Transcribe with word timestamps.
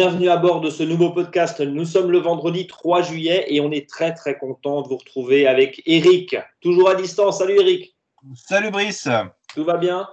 Bienvenue 0.00 0.28
à 0.28 0.36
bord 0.36 0.60
de 0.60 0.70
ce 0.70 0.84
nouveau 0.84 1.10
podcast. 1.10 1.60
Nous 1.60 1.84
sommes 1.84 2.12
le 2.12 2.18
vendredi 2.18 2.68
3 2.68 3.02
juillet 3.02 3.46
et 3.48 3.60
on 3.60 3.72
est 3.72 3.88
très 3.88 4.14
très 4.14 4.38
content 4.38 4.82
de 4.82 4.86
vous 4.86 4.96
retrouver 4.96 5.48
avec 5.48 5.82
Eric, 5.86 6.36
toujours 6.60 6.90
à 6.90 6.94
distance. 6.94 7.38
Salut 7.38 7.58
Eric. 7.58 7.96
Salut 8.36 8.70
Brice. 8.70 9.08
Tout 9.52 9.64
va 9.64 9.76
bien? 9.76 10.08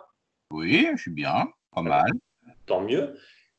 Oui, 0.49 0.87
je 0.95 1.01
suis 1.03 1.11
bien, 1.11 1.49
pas 1.71 1.83
mal. 1.83 2.07
Tant 2.65 2.81
mieux. 2.81 3.15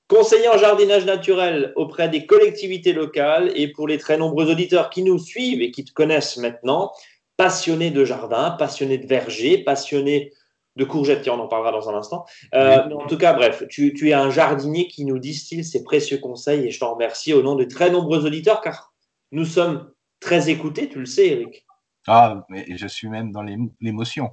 Conseiller 0.09 0.49
en 0.49 0.59
jardinage 0.59 1.05
naturel 1.05 1.73
auprès 1.77 2.09
des 2.09 2.27
collectivités 2.27 2.93
locales 2.93 3.53
et 3.55 3.69
pour 3.69 3.87
les 3.87 3.99
très 3.99 4.19
nombreux 4.19 4.51
auditeurs 4.51 4.91
qui 4.91 5.05
nous 5.05 5.21
suivent 5.21 5.63
et 5.63 5.71
qui 5.71 5.85
te 5.85 5.93
connaissent 5.93 6.39
maintenant, 6.39 6.91
passionné 7.37 7.93
de 7.93 8.05
jardin, 8.05 8.51
passionné 8.51 8.99
de 8.99 9.07
verger, 9.07 9.59
passionné 9.59 10.33
de 10.77 10.85
courgettes, 10.85 11.23
tiens, 11.23 11.35
on 11.35 11.41
en 11.41 11.49
parlera 11.49 11.73
dans 11.73 11.89
un 11.89 11.95
instant. 11.95 12.27
Euh, 12.55 12.91
en 12.91 13.07
tout 13.07 13.17
cas, 13.17 13.33
bref, 13.33 13.65
tu, 13.69 14.09
es 14.09 14.13
un 14.13 14.31
jardinier 14.31 14.89
qui 14.89 15.05
nous 15.05 15.19
distille 15.19 15.65
ses 15.65 15.83
précieux 15.83 16.19
conseils 16.19 16.67
et 16.67 16.71
je 16.71 16.79
t'en 16.79 16.95
remercie 16.95 17.33
au 17.33 17.43
nom 17.43 17.55
de 17.55 17.65
très 17.65 17.91
nombreux 17.91 18.27
auditeurs 18.27 18.61
car 18.61 18.93
nous 19.33 19.45
sommes 19.45 19.91
très 20.21 20.51
écoutés, 20.51 20.89
tu 20.89 20.99
le 20.99 21.07
sais, 21.07 21.29
Eric. 21.29 21.67
Ah, 22.07 22.45
mais 22.49 22.65
je 22.69 22.87
suis 22.87 23.09
même 23.09 23.33
dans 23.33 23.43
l'émotion. 23.81 24.31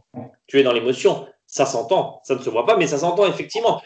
Tu 0.47 0.59
es 0.59 0.63
dans 0.63 0.73
l'émotion, 0.73 1.27
ça 1.47 1.65
s'entend, 1.65 2.21
ça 2.23 2.35
ne 2.35 2.41
se 2.41 2.49
voit 2.49 2.65
pas, 2.65 2.77
mais 2.77 2.87
ça 2.87 2.99
s'entend 2.99 3.25
effectivement. 3.25 3.81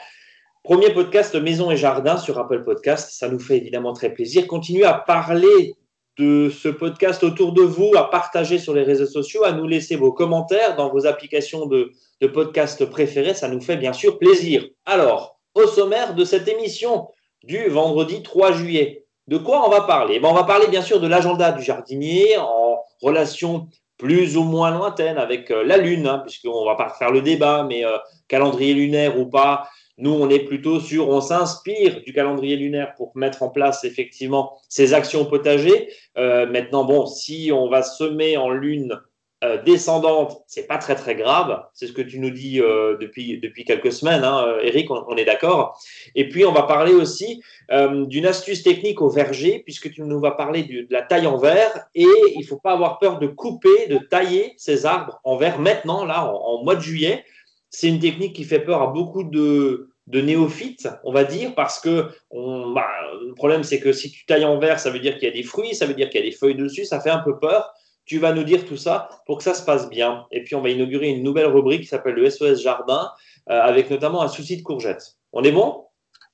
Premier 0.63 0.89
podcast 0.89 1.33
Maison 1.35 1.71
et 1.71 1.77
Jardin 1.77 2.17
sur 2.17 2.37
Apple 2.37 2.65
Podcast, 2.65 3.11
ça 3.11 3.29
nous 3.29 3.39
fait 3.39 3.55
évidemment 3.55 3.93
très 3.93 4.13
plaisir. 4.13 4.47
Continuez 4.47 4.83
à 4.83 4.95
parler 4.95 5.75
de 6.17 6.49
ce 6.49 6.67
podcast 6.67 7.23
autour 7.23 7.53
de 7.53 7.61
vous, 7.61 7.91
à 7.95 8.09
partager 8.09 8.57
sur 8.57 8.73
les 8.73 8.83
réseaux 8.83 9.05
sociaux, 9.05 9.43
à 9.43 9.51
nous 9.51 9.67
laisser 9.67 9.95
vos 9.95 10.11
commentaires 10.11 10.75
dans 10.75 10.89
vos 10.89 11.05
applications 11.05 11.65
de, 11.67 11.91
de 12.21 12.27
podcast 12.27 12.85
préférées. 12.85 13.33
Ça 13.33 13.47
nous 13.47 13.61
fait 13.61 13.77
bien 13.77 13.93
sûr 13.93 14.17
plaisir. 14.17 14.65
Alors, 14.85 15.39
au 15.53 15.67
sommaire 15.67 16.15
de 16.15 16.25
cette 16.25 16.47
émission 16.47 17.07
du 17.43 17.67
vendredi 17.67 18.23
3 18.23 18.53
juillet, 18.53 19.05
de 19.27 19.37
quoi 19.37 19.65
on 19.65 19.69
va 19.69 19.81
parler? 19.81 20.19
Ben, 20.19 20.29
On 20.29 20.33
va 20.33 20.43
parler 20.43 20.67
bien 20.67 20.81
sûr 20.81 20.99
de 20.99 21.07
l'agenda 21.07 21.51
du 21.51 21.63
jardinier 21.63 22.37
en 22.37 22.79
relation 23.01 23.67
plus 23.97 24.37
ou 24.37 24.43
moins 24.43 24.71
lointaine 24.71 25.17
avec 25.17 25.51
euh, 25.51 25.63
la 25.63 25.77
Lune, 25.77 26.07
hein, 26.07 26.19
puisqu'on 26.19 26.65
va 26.65 26.75
pas 26.75 26.89
faire 26.89 27.11
le 27.11 27.21
débat, 27.21 27.65
mais 27.67 27.83
euh, 27.83 27.97
calendrier 28.27 28.73
lunaire 28.73 29.19
ou 29.19 29.25
pas, 29.25 29.67
nous, 29.97 30.11
on 30.11 30.29
est 30.29 30.45
plutôt 30.45 30.79
sur, 30.79 31.09
on 31.09 31.21
s'inspire 31.21 32.01
du 32.05 32.13
calendrier 32.13 32.55
lunaire 32.55 32.93
pour 32.95 33.11
mettre 33.15 33.41
en 33.41 33.49
place 33.49 33.83
effectivement 33.83 34.57
ces 34.69 34.93
actions 34.93 35.25
potagers. 35.25 35.89
Euh, 36.17 36.45
maintenant, 36.45 36.85
bon, 36.85 37.07
si 37.07 37.51
on 37.51 37.67
va 37.67 37.81
semer 37.81 38.37
en 38.37 38.51
lune 38.51 38.99
euh, 39.43 39.61
descendante, 39.63 40.43
c'est 40.45 40.67
pas 40.67 40.77
très 40.77 40.93
très 40.93 41.15
grave. 41.15 41.63
C'est 41.73 41.87
ce 41.87 41.93
que 41.93 42.03
tu 42.03 42.19
nous 42.19 42.29
dis 42.29 42.61
euh, 42.61 42.95
depuis, 42.99 43.39
depuis 43.39 43.65
quelques 43.65 43.91
semaines, 43.91 44.23
hein, 44.23 44.57
Eric, 44.61 44.91
on, 44.91 45.15
est 45.15 45.25
d'accord. 45.25 45.79
Et 46.13 46.29
puis, 46.29 46.45
on 46.45 46.51
va 46.51 46.63
parler 46.63 46.93
aussi 46.93 47.41
d'une 47.69 48.25
astuce 48.27 48.61
technique 48.63 49.01
au 49.01 49.09
verger, 49.09 49.63
puisque 49.65 49.91
tu 49.91 50.03
nous 50.03 50.19
vas 50.19 50.31
parler 50.31 50.63
de 50.63 50.87
la 50.91 51.01
taille 51.01 51.27
en 51.27 51.37
verre. 51.37 51.87
Et 51.95 52.05
il 52.35 52.43
faut 52.43 52.59
pas 52.59 52.73
avoir 52.73 52.99
peur 52.99 53.17
de 53.17 53.27
couper, 53.27 53.87
de 53.89 53.97
tailler 53.97 54.53
ces 54.57 54.85
arbres 54.85 55.19
en 55.23 55.37
verre 55.37 55.59
maintenant, 55.59 56.05
là, 56.05 56.31
en 56.31 56.63
mois 56.63 56.75
de 56.75 56.81
juillet 56.81 57.23
c'est 57.69 57.87
une 57.87 57.99
technique 57.99 58.35
qui 58.35 58.43
fait 58.43 58.59
peur 58.59 58.81
à 58.81 58.87
beaucoup 58.87 59.23
de, 59.23 59.89
néophytes, 60.07 60.87
on 61.03 61.11
va 61.11 61.23
dire, 61.23 61.53
parce 61.55 61.79
que 61.79 62.09
bah, 62.31 62.87
le 63.25 63.33
problème, 63.35 63.63
c'est 63.63 63.79
que 63.79 63.91
si 63.91 64.11
tu 64.11 64.25
tailles 64.25 64.45
en 64.45 64.59
verre, 64.59 64.79
ça 64.79 64.89
veut 64.89 64.99
dire 64.99 65.15
qu'il 65.15 65.27
y 65.27 65.31
a 65.31 65.33
des 65.33 65.43
fruits, 65.43 65.75
ça 65.75 65.85
veut 65.85 65.93
dire 65.93 66.09
qu'il 66.09 66.19
y 66.19 66.23
a 66.23 66.25
des 66.25 66.35
feuilles 66.35 66.55
dessus, 66.55 66.85
ça 66.85 66.99
fait 66.99 67.09
un 67.09 67.19
peu 67.19 67.37
peur. 67.39 67.73
Tu 68.05 68.19
vas 68.19 68.31
nous 68.31 68.43
dire 68.43 68.65
tout 68.65 68.77
ça 68.77 69.09
pour 69.25 69.37
que 69.37 69.43
ça 69.43 69.53
se 69.53 69.65
passe 69.65 69.89
bien. 69.89 70.25
Et 70.31 70.41
puis, 70.41 70.55
on 70.55 70.61
va 70.61 70.69
inaugurer 70.69 71.09
une 71.09 71.23
nouvelle 71.23 71.47
rubrique 71.47 71.81
qui 71.81 71.87
s'appelle 71.87 72.15
le 72.15 72.29
SOS 72.29 72.61
Jardin, 72.61 73.11
euh, 73.49 73.61
avec 73.61 73.89
notamment 73.89 74.21
un 74.21 74.29
souci 74.29 74.55
de 74.55 74.61
courgette. 74.61 75.17
On 75.33 75.43
est 75.43 75.51
bon? 75.51 75.83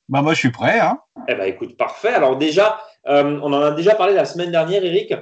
Bah 0.08 0.22
moi, 0.22 0.34
je 0.34 0.40
suis 0.40 0.52
prêt. 0.52 0.80
Hein. 0.80 1.00
Eh 1.28 1.34
ben, 1.34 1.46
écoute, 1.46 1.76
parfait. 1.76 2.10
Alors 2.10 2.38
déjà, 2.38 2.80
euh, 3.08 3.40
on 3.42 3.52
en 3.52 3.62
a 3.62 3.72
déjà 3.72 3.96
parlé 3.96 4.14
la 4.14 4.26
semaine 4.26 4.52
dernière, 4.52 4.84
Eric. 4.84 5.14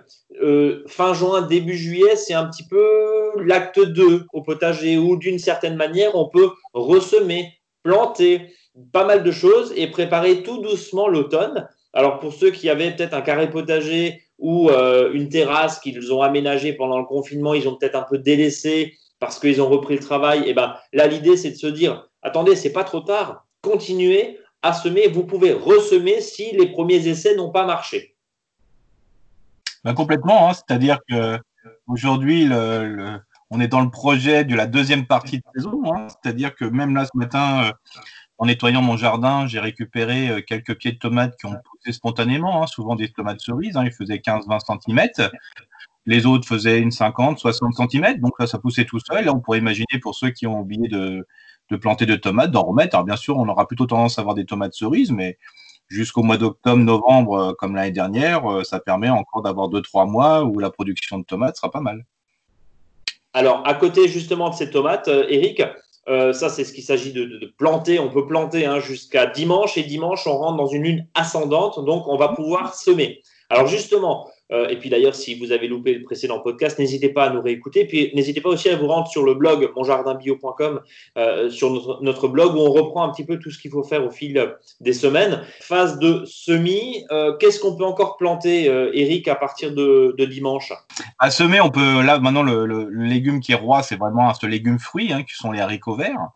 Euh, 0.42 0.84
fin 0.88 1.14
juin, 1.14 1.42
début 1.42 1.76
juillet, 1.76 2.16
c'est 2.16 2.34
un 2.34 2.46
petit 2.46 2.68
peu 2.68 3.32
l'acte 3.44 3.80
2 3.80 4.26
au 4.34 4.42
potager 4.42 4.98
où, 4.98 5.18
d'une 5.18 5.40
certaine 5.40 5.76
manière, 5.76 6.16
on 6.16 6.30
peut 6.30 6.50
ressemer, 6.74 7.52
planter 7.84 8.54
pas 8.94 9.06
mal 9.06 9.24
de 9.24 9.32
choses 9.32 9.74
et 9.76 9.88
préparer 9.88 10.44
tout 10.44 10.62
doucement 10.62 11.08
l'automne. 11.08 11.68
Alors 11.94 12.20
pour 12.20 12.34
ceux 12.34 12.52
qui 12.52 12.70
avaient 12.70 12.96
peut-être 12.96 13.14
un 13.14 13.22
carré 13.22 13.50
potager 13.50 14.22
ou 14.38 14.70
euh, 14.70 15.12
une 15.14 15.30
terrasse 15.30 15.80
qu'ils 15.80 16.14
ont 16.14 16.22
aménagée 16.22 16.74
pendant 16.74 16.98
le 16.98 17.06
confinement, 17.06 17.54
ils 17.54 17.68
ont 17.68 17.76
peut-être 17.76 17.96
un 17.96 18.06
peu 18.10 18.18
délaissé 18.18 18.94
parce 19.20 19.40
qu'ils 19.40 19.62
ont 19.62 19.70
repris 19.70 19.96
le 19.96 20.00
travail. 20.00 20.44
Et 20.44 20.50
eh 20.50 20.54
ben 20.54 20.76
là, 20.94 21.08
l'idée 21.08 21.36
c'est 21.36 21.52
de 21.52 21.56
se 21.56 21.68
dire 21.68 22.08
attendez, 22.22 22.56
c'est 22.56 22.72
pas 22.72 22.86
trop 22.86 23.02
tard, 23.02 23.46
continuez 23.62 24.40
à 24.62 24.74
semer. 24.74 25.08
Vous 25.08 25.24
pouvez 25.24 25.54
ressemer 25.54 26.22
si 26.22 26.52
les 26.52 26.68
premiers 26.72 27.08
essais 27.08 27.36
n'ont 27.36 27.52
pas 27.52 27.66
marché. 27.66 28.16
Ben 29.84 29.94
complètement, 29.94 30.50
hein. 30.50 30.54
c'est-à-dire 30.54 31.00
que 31.10 31.40
aujourd'hui, 31.88 32.48
on 33.50 33.60
est 33.60 33.68
dans 33.68 33.82
le 33.82 33.90
projet 33.90 34.46
de 34.46 34.56
la 34.56 34.68
deuxième 34.68 35.06
partie 35.08 35.40
de 35.40 35.44
saison, 35.56 35.94
hein. 35.94 36.08
c'est-à-dire 36.08 36.56
que 36.56 36.66
même 36.66 36.96
là 36.96 37.06
ce 37.06 37.18
matin, 37.18 37.66
euh, 37.66 37.72
en 38.38 38.46
nettoyant 38.46 38.82
mon 38.82 38.96
jardin, 38.96 39.48
j'ai 39.48 39.60
récupéré 39.60 40.30
euh, 40.30 40.42
quelques 40.42 40.76
pieds 40.76 40.94
de 40.94 40.98
tomates 40.98 41.36
qui 41.38 41.48
ont 41.48 41.58
poussé 41.66 41.92
spontanément, 41.92 42.64
hein. 42.64 42.68
souvent 42.68 42.96
des 42.96 43.10
tomates 43.10 43.42
cerises, 43.42 43.78
ils 43.84 43.92
faisaient 43.92 44.18
15-20 44.18 44.80
cm. 44.86 45.30
Les 46.06 46.26
autres 46.26 46.48
faisaient 46.48 46.80
une 46.80 46.92
50, 46.92 47.40
60 47.40 47.74
cm, 47.92 48.20
donc 48.20 48.40
là 48.40 48.48
ça 48.48 48.58
poussait 48.58 48.86
tout 48.86 49.00
seul. 49.00 49.26
Là, 49.26 49.34
on 49.34 49.40
pourrait 49.40 49.60
imaginer 49.60 50.00
pour 50.02 50.16
ceux 50.16 50.30
qui 50.30 50.48
ont 50.48 50.60
oublié 50.60 50.88
de, 50.88 51.28
de 51.72 51.78
planter 51.78 52.06
de 52.06 52.16
tomates, 52.16 52.52
d'en 52.52 52.64
remettre. 52.64 52.96
Alors 52.96 53.06
bien 53.06 53.16
sûr, 53.16 53.38
on 53.38 53.48
aura 53.48 53.66
plutôt 53.66 53.88
tendance 53.88 54.20
à 54.20 54.22
avoir 54.22 54.36
des 54.36 54.46
tomates 54.46 54.74
cerises, 54.74 55.12
mais 55.12 55.38
jusqu'au 55.88 56.22
mois 56.22 56.38
d'octobre, 56.38 56.84
novembre, 56.84 57.34
euh, 57.34 57.54
comme 57.54 57.76
l'année 57.76 57.92
dernière, 57.92 58.50
euh, 58.52 58.64
ça 58.64 58.80
permet 58.80 59.10
encore 59.10 59.42
d'avoir 59.42 59.70
2-3 59.70 60.06
mois 60.06 60.44
où 60.44 60.60
la 60.60 60.70
production 60.70 61.18
de 61.18 61.24
tomates 61.24 61.56
sera 61.56 61.72
pas 61.72 61.80
mal. 61.80 62.06
Alors, 63.34 63.66
à 63.66 63.74
côté 63.74 64.10
justement 64.10 64.50
de 64.50 64.56
ces 64.56 64.70
tomates, 64.70 65.08
euh, 65.08 65.26
Eric, 65.30 65.64
ça 66.08 66.50
c'est 66.50 66.66
ce 66.66 66.74
qu'il 66.74 66.84
s'agit 66.84 67.14
de, 67.14 67.54
planter. 67.58 68.00
On 68.00 68.10
peut 68.10 68.28
planter 68.28 68.66
hein, 68.66 68.82
jusqu'à 68.82 69.28
dimanche 69.28 69.78
et 69.78 69.84
dimanche, 69.84 70.28
on 70.28 70.36
rentre 70.36 70.58
dans 70.58 70.68
une 70.68 70.84
lune 70.84 71.08
ascendante, 71.14 71.86
donc 71.86 72.06
on 72.10 72.18
va 72.18 72.30
pouvoir 72.30 72.76
semer. 72.76 73.22
Alors 73.50 73.68
justement, 73.68 74.28
euh, 74.52 74.68
et 74.68 74.78
puis 74.78 74.90
d'ailleurs, 74.90 75.16
si 75.16 75.36
vous 75.36 75.52
avez 75.52 75.68
loupé 75.68 75.94
le 75.94 76.04
précédent 76.04 76.40
podcast, 76.40 76.78
n'hésitez 76.80 77.10
pas 77.10 77.26
à 77.26 77.30
nous 77.30 77.42
réécouter. 77.42 77.86
Puis 77.86 78.12
n'hésitez 78.14 78.42
pas 78.42 78.50
aussi 78.50 78.70
à 78.70 78.76
vous 78.76 78.88
rendre 78.88 79.08
sur 79.08 79.24
le 79.24 79.34
blog 79.34 79.72
monjardinbio.com, 79.76 80.82
euh, 81.18 81.50
sur 81.50 82.00
notre, 82.02 82.28
blog 82.28 82.56
où 82.56 82.60
on 82.60 82.72
reprend 82.72 83.04
un 83.04 83.10
petit 83.12 83.26
peu 83.26 83.40
tout 83.40 83.50
ce 83.50 83.60
qu'il 83.60 83.72
faut 83.72 83.84
faire 83.84 84.06
au 84.06 84.12
fil 84.12 84.56
des 84.80 84.94
semaines. 84.94 85.42
Phase 85.60 86.00
de 86.00 86.24
semis, 86.26 87.06
euh, 87.12 87.36
qu'est-ce 87.38 87.60
qu'on 87.60 87.76
peut 87.76 87.86
encore 87.86 88.18
planter, 88.18 88.66
Eric, 88.94 89.28
à 89.28 89.36
partir 89.36 89.74
de, 89.74 90.16
dimanche? 90.26 90.72
À 91.20 91.32
semer, 91.32 91.62
on 91.62 91.70
peut, 91.70 92.02
là 92.04 92.20
maintenant, 92.20 92.44
le, 92.44 92.90
légume 92.92 93.40
qui 93.40 93.52
est 93.52 93.56
roi, 93.56 93.84
c'est 93.84 93.96
vraiment 93.96 94.34
ce 94.34 94.46
légume 94.46 94.80
fruit, 94.80 95.12
hein, 95.12 95.24
qui 95.24 95.36
sont 95.36 95.52
les 95.52 95.60
haricots 95.60 95.96
verts. 95.96 96.30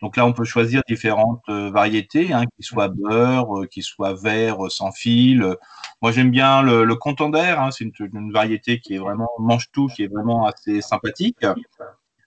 Donc 0.00 0.16
là, 0.16 0.24
on 0.26 0.32
peut 0.32 0.44
choisir 0.44 0.82
différentes 0.88 1.48
variétés, 1.48 2.32
hein, 2.32 2.44
qui 2.56 2.62
soient 2.62 2.88
beurre, 2.88 3.66
qui 3.70 3.82
soient 3.82 4.14
verts 4.14 4.70
sans 4.70 4.92
fil. 4.92 5.56
Moi, 6.02 6.12
j'aime 6.12 6.30
bien 6.30 6.62
le, 6.62 6.84
le 6.84 6.94
contender. 6.94 7.54
Hein, 7.58 7.70
c'est 7.72 7.84
une, 7.84 8.32
variété 8.32 8.78
qui 8.78 8.94
est 8.94 8.98
vraiment 8.98 9.30
mange-tout, 9.38 9.88
qui 9.88 10.04
est 10.04 10.08
vraiment 10.08 10.46
assez 10.46 10.80
sympathique. 10.80 11.44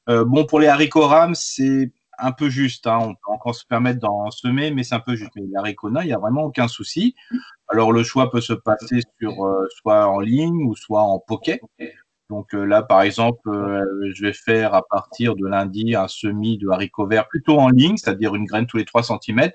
Euh, 0.10 0.26
bon, 0.26 0.46
pour 0.46 0.60
les 0.60 0.68
haricots 0.68 1.08
rames, 1.08 1.36
c'est 1.36 1.92
un 2.18 2.32
peu 2.32 2.50
juste. 2.50 2.88
Hein, 2.88 3.00
on 3.02 3.14
peut 3.14 3.32
encore 3.32 3.56
se 3.56 3.66
permettre 3.66 4.00
d'en 4.00 4.30
semer, 4.32 4.72
mais 4.72 4.84
c'est 4.84 4.96
un 4.96 5.00
peu 5.00 5.16
juste. 5.16 5.32
Mais 5.36 5.44
les 5.44 5.56
haricots 5.56 5.90
nains, 5.90 6.02
il 6.02 6.08
n'y 6.08 6.14
a 6.14 6.20
vraiment 6.20 6.44
aucun 6.44 6.68
souci. 6.68 7.16
Alors, 7.70 7.92
le 7.92 8.04
choix 8.04 8.30
peut 8.30 8.42
se 8.42 8.54
passer 8.54 9.00
sur 9.20 9.46
euh, 9.46 9.68
soit 9.82 10.08
en 10.08 10.20
ligne 10.20 10.68
ou 10.68 10.76
soit 10.76 11.02
en 11.02 11.20
pocket. 11.20 11.62
Donc 12.32 12.56
euh, 12.56 12.66
là, 12.66 12.82
par 12.82 13.04
exemple, 13.04 13.50
je 14.14 14.22
vais 14.26 14.34
faire 14.34 14.74
à 14.74 14.82
partir 14.90 15.36
de 15.36 15.46
lundi 15.46 15.96
un 15.96 16.08
semis 16.08 16.58
de 16.58 16.70
haricots 16.70 17.06
verts 17.06 17.28
plutôt 17.28 17.60
en 17.60 17.70
ligne, 17.70 17.98
c'est-à-dire 17.98 18.34
une 18.34 18.46
graine 18.46 18.66
tous 18.66 18.78
les 18.78 18.86
3 18.86 19.04
cm, 19.04 19.52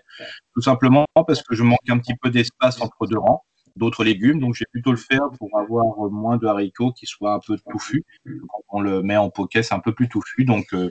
tout 0.55 0.61
simplement 0.61 1.06
parce 1.26 1.43
que 1.43 1.56
je 1.56 1.62
manque 1.62 1.88
un 1.88 1.99
petit 1.99 2.14
peu 2.23 2.31
d'espace 2.31 2.81
entre 2.81 3.06
deux 3.06 3.19
rangs 3.19 3.43
d'autres 3.76 4.05
légumes. 4.05 4.40
Donc, 4.40 4.55
je 4.55 4.61
vais 4.61 4.70
plutôt 4.73 4.90
le 4.90 4.96
faire 4.96 5.23
pour 5.38 5.56
avoir 5.58 6.11
moins 6.11 6.37
de 6.37 6.46
haricots 6.46 6.93
qui 6.93 7.06
soient 7.06 7.34
un 7.34 7.40
peu 7.46 7.56
touffus. 7.70 8.05
Quand 8.25 8.62
on 8.69 8.81
le 8.81 9.02
met 9.02 9.17
en 9.17 9.31
poké, 9.31 9.62
c'est 9.62 9.75
un 9.75 9.81
peu 9.81 9.94
plus 9.94 10.08
touffu. 10.08 10.44
Donc, 10.44 10.67
euh, 10.73 10.90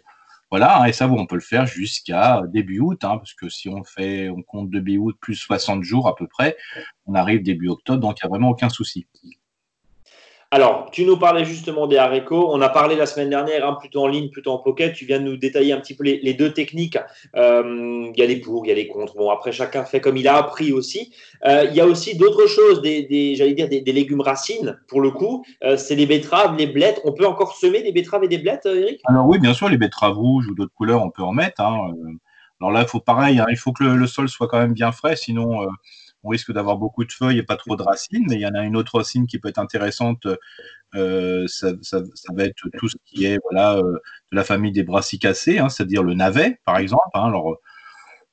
voilà. 0.51 0.81
Hein, 0.81 0.85
et 0.85 0.93
ça, 0.93 1.07
on 1.09 1.25
peut 1.25 1.35
le 1.35 1.41
faire 1.41 1.65
jusqu'à 1.65 2.43
début 2.47 2.79
août, 2.79 3.03
hein, 3.03 3.17
parce 3.17 3.33
que 3.33 3.49
si 3.49 3.69
on 3.69 3.83
fait, 3.83 4.29
on 4.29 4.41
compte 4.43 4.69
début 4.69 4.97
août 4.97 5.17
plus 5.19 5.35
60 5.35 5.83
jours 5.83 6.07
à 6.07 6.15
peu 6.15 6.27
près, 6.27 6.55
on 7.05 7.15
arrive 7.15 7.43
début 7.43 7.69
octobre. 7.69 7.99
Donc, 7.99 8.17
il 8.21 8.25
n'y 8.25 8.27
a 8.27 8.29
vraiment 8.29 8.49
aucun 8.49 8.69
souci. 8.69 9.07
Alors, 10.51 10.89
tu 10.91 11.05
nous 11.05 11.17
parlais 11.17 11.43
justement 11.43 11.87
des 11.87 11.97
haricots. 11.97 12.49
On 12.51 12.61
a 12.61 12.69
parlé 12.69 12.95
la 12.95 13.05
semaine 13.05 13.29
dernière, 13.29 13.67
hein, 13.67 13.75
plutôt 13.79 14.03
en 14.03 14.07
ligne, 14.07 14.29
plutôt 14.29 14.51
en 14.51 14.59
pocket. 14.59 14.93
Tu 14.93 15.05
viens 15.05 15.19
de 15.19 15.25
nous 15.25 15.37
détailler 15.37 15.73
un 15.73 15.79
petit 15.79 15.95
peu 15.95 16.03
les, 16.03 16.33
deux 16.33 16.53
techniques. 16.53 16.97
Euh, 17.35 18.07
il 18.13 18.19
y 18.19 18.21
a 18.21 18.25
les 18.25 18.37
pour, 18.37 18.65
il 18.65 18.69
y 18.69 18.71
a 18.71 18.75
les 18.75 18.87
contre. 18.87 19.15
Bon, 19.15 19.29
après, 19.31 19.51
chacun 19.51 19.83
fait 19.83 19.99
comme 19.99 20.17
il 20.17 20.27
a 20.27 20.37
appris 20.37 20.71
aussi. 20.71 21.13
Euh, 21.45 21.65
il 21.69 21.75
y 21.75 21.81
a 21.81 21.85
aussi 21.85 22.15
d'autres 22.17 22.47
choses, 22.47 22.81
des, 22.81 23.35
j'allais 23.35 23.53
dire 23.53 23.67
des, 23.67 23.81
légumes 23.81 24.21
racines, 24.21 24.79
pour 24.87 25.01
le 25.01 25.11
coup. 25.11 25.43
Euh, 25.63 25.77
c'est 25.77 25.95
les 25.95 26.05
betteraves, 26.05 26.55
les 26.57 26.67
blettes. 26.67 27.01
On 27.05 27.11
peut 27.11 27.25
encore 27.25 27.55
semer 27.55 27.81
des 27.81 27.91
betteraves 27.91 28.23
et 28.23 28.27
des 28.27 28.37
blettes, 28.37 28.65
Eric? 28.65 29.01
Alors 29.05 29.27
oui, 29.27 29.39
bien 29.39 29.53
sûr, 29.53 29.67
les 29.67 29.77
betteraves 29.77 30.17
rouges 30.17 30.47
ou 30.47 30.55
d'autres 30.55 30.73
couleurs, 30.75 31.01
on 31.01 31.09
peut 31.09 31.23
en 31.23 31.33
mettre. 31.33 31.61
Hein. 31.61 31.91
Alors 32.61 32.71
là, 32.71 32.81
il 32.81 32.87
faut 32.87 32.99
pareil, 32.99 33.39
hein, 33.39 33.45
il 33.49 33.57
faut 33.57 33.73
que 33.73 33.83
le, 33.83 34.07
sol 34.07 34.29
soit 34.29 34.47
quand 34.47 34.59
même 34.59 34.73
bien 34.73 34.91
frais, 34.91 35.15
sinon 35.15 35.67
on 36.25 36.29
risque 36.29 36.51
d'avoir 36.51 36.77
beaucoup 36.77 37.05
de 37.05 37.11
feuilles 37.11 37.37
et 37.37 37.43
pas 37.43 37.55
trop 37.55 37.75
de 37.75 37.83
racines, 37.83 38.25
mais 38.27 38.35
il 38.35 38.41
y 38.41 38.47
en 38.47 38.55
a 38.55 38.63
une 38.63 38.75
autre 38.75 38.97
racine 38.97 39.27
qui 39.27 39.39
peut 39.39 39.49
être 39.49 39.59
intéressante. 39.59 40.27
Euh, 40.95 41.45
ça, 41.47 41.71
va 42.33 42.43
être 42.43 42.67
tout 42.77 42.87
ce 42.87 42.95
qui 43.05 43.25
est 43.25 43.39
voilà, 43.43 43.77
euh, 43.77 43.81
de 44.31 44.35
la 44.35 44.43
famille 44.43 44.71
des 44.71 44.83
brassicacées, 44.83 45.59
hein, 45.59 45.69
c'est-à-dire 45.69 46.03
le 46.03 46.13
navet, 46.13 46.59
par 46.65 46.77
exemple. 46.77 47.03
Hein, 47.13 47.25
alors, 47.27 47.57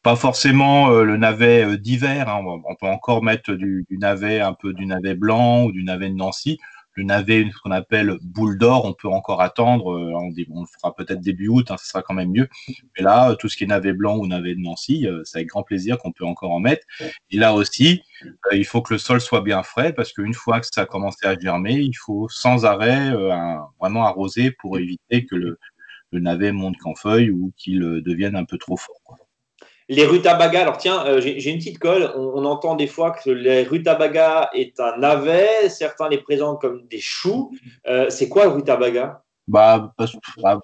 pas 0.02 0.16
forcément 0.16 0.90
euh, 0.90 1.04
le 1.04 1.16
navet 1.16 1.78
d'hiver. 1.78 2.28
Hein, 2.28 2.42
on 2.44 2.74
peut 2.76 2.86
encore 2.86 3.22
mettre 3.22 3.52
du, 3.52 3.86
navet, 3.90 4.40
un 4.40 4.54
peu 4.54 4.72
du 4.72 4.86
navet 4.86 5.14
blanc 5.14 5.64
ou 5.64 5.72
du 5.72 5.84
navet 5.84 6.08
de 6.08 6.14
Nancy 6.14 6.58
le 6.94 7.04
navet, 7.04 7.48
ce 7.52 7.58
qu'on 7.58 7.70
appelle 7.70 8.18
boule 8.22 8.58
d'or, 8.58 8.84
on 8.84 8.92
peut 8.92 9.08
encore 9.08 9.40
attendre. 9.40 9.92
Euh, 9.92 10.12
on, 10.14 10.28
le 10.28 10.66
fera 10.66 10.94
peut-être 10.94 11.20
début 11.20 11.48
août, 11.48 11.70
hein, 11.70 11.76
ce 11.78 11.86
sera 11.86 12.02
quand 12.02 12.14
même 12.14 12.30
mieux. 12.30 12.48
Mais 12.96 13.02
là, 13.02 13.34
tout 13.36 13.48
ce 13.48 13.56
qui 13.56 13.64
est 13.64 13.66
navet 13.66 13.92
blanc 13.92 14.16
ou 14.18 14.26
navet 14.26 14.54
de 14.54 14.60
Nancy, 14.60 15.06
euh, 15.06 15.22
c'est 15.24 15.38
avec 15.38 15.48
grand 15.48 15.62
plaisir 15.62 15.98
qu'on 15.98 16.12
peut 16.12 16.24
encore 16.24 16.50
en 16.50 16.60
mettre. 16.60 16.86
Et 17.30 17.36
là 17.36 17.54
aussi, 17.54 18.02
euh, 18.24 18.56
il 18.56 18.64
faut 18.64 18.82
que 18.82 18.94
le 18.94 18.98
sol 18.98 19.20
soit 19.20 19.40
bien 19.40 19.62
frais 19.62 19.92
parce 19.92 20.12
qu'une 20.12 20.34
fois 20.34 20.60
que 20.60 20.66
ça 20.70 20.82
a 20.82 20.86
commencé 20.86 21.26
à 21.26 21.38
germer, 21.38 21.74
il 21.74 21.96
faut 21.96 22.28
sans 22.28 22.64
arrêt 22.64 23.12
vraiment 23.80 24.06
arroser 24.06 24.50
pour 24.50 24.78
éviter 24.78 25.26
que 25.26 25.36
le, 25.36 25.58
navet 26.12 26.52
monte 26.52 26.76
qu'en 26.76 26.94
feuille 26.94 27.30
ou 27.30 27.52
qu'il 27.56 27.80
devienne 27.80 28.36
un 28.36 28.44
peu 28.44 28.58
trop 28.58 28.76
fort. 28.76 29.16
Les 29.92 30.06
rutabagas, 30.06 30.62
alors 30.62 30.78
tiens, 30.78 31.04
euh, 31.04 31.20
j'ai 31.20 31.50
une 31.50 31.58
petite 31.58 31.78
colle. 31.78 32.10
On, 32.16 32.46
entend 32.46 32.76
des 32.76 32.86
fois 32.86 33.10
que 33.10 33.28
les 33.28 33.62
rutabagas 33.64 34.48
est 34.54 34.80
un 34.80 34.96
navet, 34.96 35.68
certains 35.68 36.08
les 36.08 36.16
présentent 36.16 36.62
comme 36.62 36.86
des 36.86 36.98
choux. 36.98 37.52
Euh, 37.86 38.08
c'est 38.08 38.30
quoi 38.30 38.44
le 38.44 38.52
rutabaga? 38.52 39.22
Bah, 39.48 39.92
bah 39.98 40.06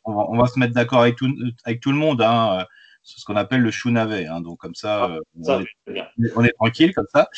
on, 0.07 0.39
va, 0.39 0.47
se 0.47 0.59
mettre 0.59 0.73
d'accord 0.73 1.03
avec 1.03 1.17
tout, 1.17 1.29
avec 1.65 1.81
tout 1.81 1.93
le 1.93 1.99
monde. 1.99 2.23
Hein. 2.23 2.65
C'est 3.03 3.21
ce 3.21 3.25
qu'on 3.25 3.37
appelle 3.37 3.63
le 3.63 3.71
chou 3.71 3.91
navet. 3.91 4.27
Hein. 4.27 4.41
Donc 4.41 4.59
comme 4.59 4.75
ça, 4.75 5.05
ah, 5.05 5.19
euh, 5.49 5.65
on, 6.37 6.45
est, 6.45 6.53
tranquille 6.53 6.95
comme 6.95 7.07
ça. 7.13 7.29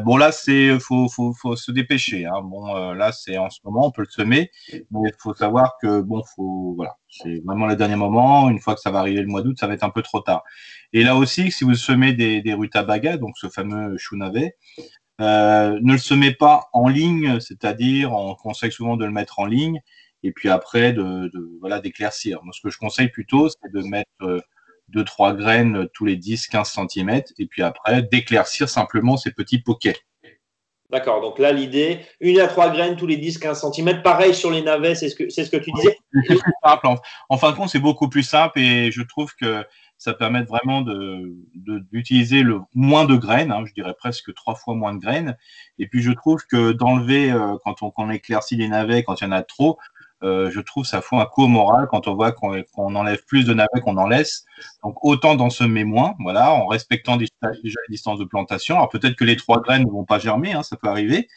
bon 0.00 0.16
là, 0.16 0.30
c'est 0.32 0.78
faut, 0.78 1.08
faut, 1.08 1.32
faut 1.32 1.56
se 1.56 1.72
dépêcher. 1.72 2.26
Hein. 2.26 2.42
Bon 2.42 2.92
là, 2.92 3.12
c'est 3.12 3.38
en 3.38 3.50
ce 3.50 3.60
moment, 3.64 3.86
on 3.86 3.90
peut 3.90 4.02
le 4.02 4.10
semer, 4.10 4.50
mais 4.72 4.80
il 4.92 5.12
faut 5.18 5.34
savoir 5.34 5.74
que 5.80 6.00
bon, 6.00 6.22
faut 6.36 6.74
voilà, 6.76 6.96
c'est 7.08 7.42
vraiment 7.44 7.66
le 7.66 7.76
dernier 7.76 7.96
moment. 7.96 8.50
Une 8.50 8.60
fois 8.60 8.74
que 8.74 8.80
ça 8.80 8.90
va 8.90 8.98
arriver 8.98 9.22
le 9.22 9.28
mois 9.28 9.42
d'août, 9.42 9.56
ça 9.58 9.66
va 9.66 9.74
être 9.74 9.84
un 9.84 9.90
peu 9.90 10.02
trop 10.02 10.20
tard. 10.20 10.42
Et 10.92 11.02
là 11.02 11.16
aussi, 11.16 11.50
si 11.50 11.64
vous 11.64 11.74
semez 11.74 12.12
des, 12.12 12.42
des 12.42 12.54
rutabagas, 12.54 13.16
donc 13.16 13.38
ce 13.38 13.48
fameux 13.48 13.96
chou 13.98 14.16
navet, 14.16 14.56
euh, 15.20 15.78
ne 15.80 15.92
le 15.92 15.98
semez 15.98 16.32
pas 16.32 16.68
en 16.72 16.88
ligne, 16.88 17.38
c'est-à-dire 17.40 18.12
on 18.12 18.34
conseille 18.34 18.72
souvent 18.72 18.96
de 18.96 19.04
le 19.04 19.12
mettre 19.12 19.38
en 19.38 19.46
ligne 19.46 19.80
et 20.24 20.32
puis 20.32 20.48
après 20.48 20.92
de, 20.92 21.30
voilà 21.60 21.80
d'éclaircir. 21.80 22.42
Moi, 22.42 22.52
ce 22.52 22.60
que 22.60 22.70
je 22.70 22.78
conseille 22.78 23.08
plutôt, 23.08 23.48
c'est 23.48 23.72
de 23.72 23.82
mettre 23.82 24.10
euh, 24.22 24.40
deux 24.88 25.04
trois 25.04 25.34
graines 25.34 25.88
tous 25.92 26.04
les 26.04 26.16
10-15 26.16 26.88
cm 26.88 27.22
et 27.38 27.46
puis 27.46 27.62
après 27.62 28.02
d'éclaircir 28.02 28.68
simplement 28.68 29.16
ces 29.16 29.32
petits 29.32 29.58
poquets. 29.58 29.96
D'accord, 30.90 31.20
donc 31.20 31.38
là 31.38 31.50
l'idée, 31.50 32.00
une 32.20 32.38
à 32.38 32.46
trois 32.46 32.70
graines 32.70 32.94
tous 32.96 33.06
les 33.06 33.16
10-15 33.16 33.72
cm, 33.72 34.02
pareil 34.02 34.34
sur 34.34 34.50
les 34.50 34.62
navets, 34.62 34.94
c'est 34.94 35.08
ce 35.08 35.16
que 35.16 35.28
c'est 35.28 35.44
ce 35.44 35.50
que 35.50 35.56
tu 35.56 35.72
disais. 35.72 35.96
En, 36.62 36.96
en 37.28 37.36
fin 37.36 37.50
de 37.50 37.56
compte, 37.56 37.70
c'est 37.70 37.78
beaucoup 37.78 38.08
plus 38.08 38.22
simple 38.22 38.58
et 38.58 38.92
je 38.92 39.02
trouve 39.02 39.34
que 39.34 39.64
ça 40.04 40.12
permet 40.12 40.42
vraiment 40.42 40.84
d'utiliser 41.92 42.42
le 42.42 42.60
moins 42.74 43.06
de 43.06 43.16
graines, 43.16 43.50
hein, 43.50 43.64
je 43.66 43.72
dirais 43.72 43.94
presque 43.96 44.34
trois 44.34 44.54
fois 44.54 44.74
moins 44.74 44.94
de 44.94 44.98
graines. 44.98 45.36
Et 45.78 45.86
puis 45.86 46.02
je 46.02 46.12
trouve 46.12 46.44
que 46.46 46.72
d'enlever, 46.72 47.32
euh, 47.32 47.56
quand, 47.64 47.76
on, 47.82 48.10
éclaircit 48.10 48.56
les 48.56 48.68
navets, 48.68 49.02
quand 49.02 49.20
il 49.20 49.24
y 49.24 49.26
en 49.26 49.32
a 49.32 49.42
trop, 49.42 49.78
euh, 50.24 50.50
je 50.50 50.60
trouve 50.60 50.86
ça 50.86 51.00
fout 51.02 51.18
un 51.18 51.26
coup 51.26 51.44
au 51.44 51.48
moral 51.48 51.86
quand 51.90 52.08
on 52.08 52.14
voit 52.14 52.32
qu'on 52.32 52.94
enlève 52.94 53.24
plus 53.26 53.44
de 53.44 53.54
navets 53.54 53.80
qu'on 53.82 53.96
en 53.98 54.08
laisse. 54.08 54.44
Donc 54.82 54.96
autant 55.04 55.34
d'en 55.34 55.50
semer 55.50 55.84
moins, 55.84 56.14
voilà, 56.18 56.52
en 56.52 56.66
respectant 56.66 57.16
déjà 57.16 57.30
les 57.62 57.72
distances 57.90 58.18
de 58.18 58.24
plantation. 58.24 58.76
Alors 58.76 58.88
peut-être 58.88 59.16
que 59.16 59.24
les 59.24 59.36
trois 59.36 59.60
graines 59.60 59.84
ne 59.84 59.90
vont 59.90 60.04
pas 60.04 60.18
germer, 60.18 60.52
hein, 60.52 60.62
ça 60.62 60.76
peut 60.76 60.88
arriver, 60.88 61.28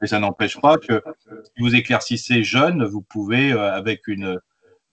mais 0.00 0.06
ça 0.06 0.20
n'empêche 0.20 0.60
pas 0.60 0.76
que 0.76 1.02
si 1.26 1.62
vous 1.62 1.74
éclaircissez 1.74 2.44
jeune, 2.44 2.84
vous 2.84 3.02
pouvez 3.02 3.52
euh, 3.52 3.72
avec 3.72 4.06
une 4.06 4.38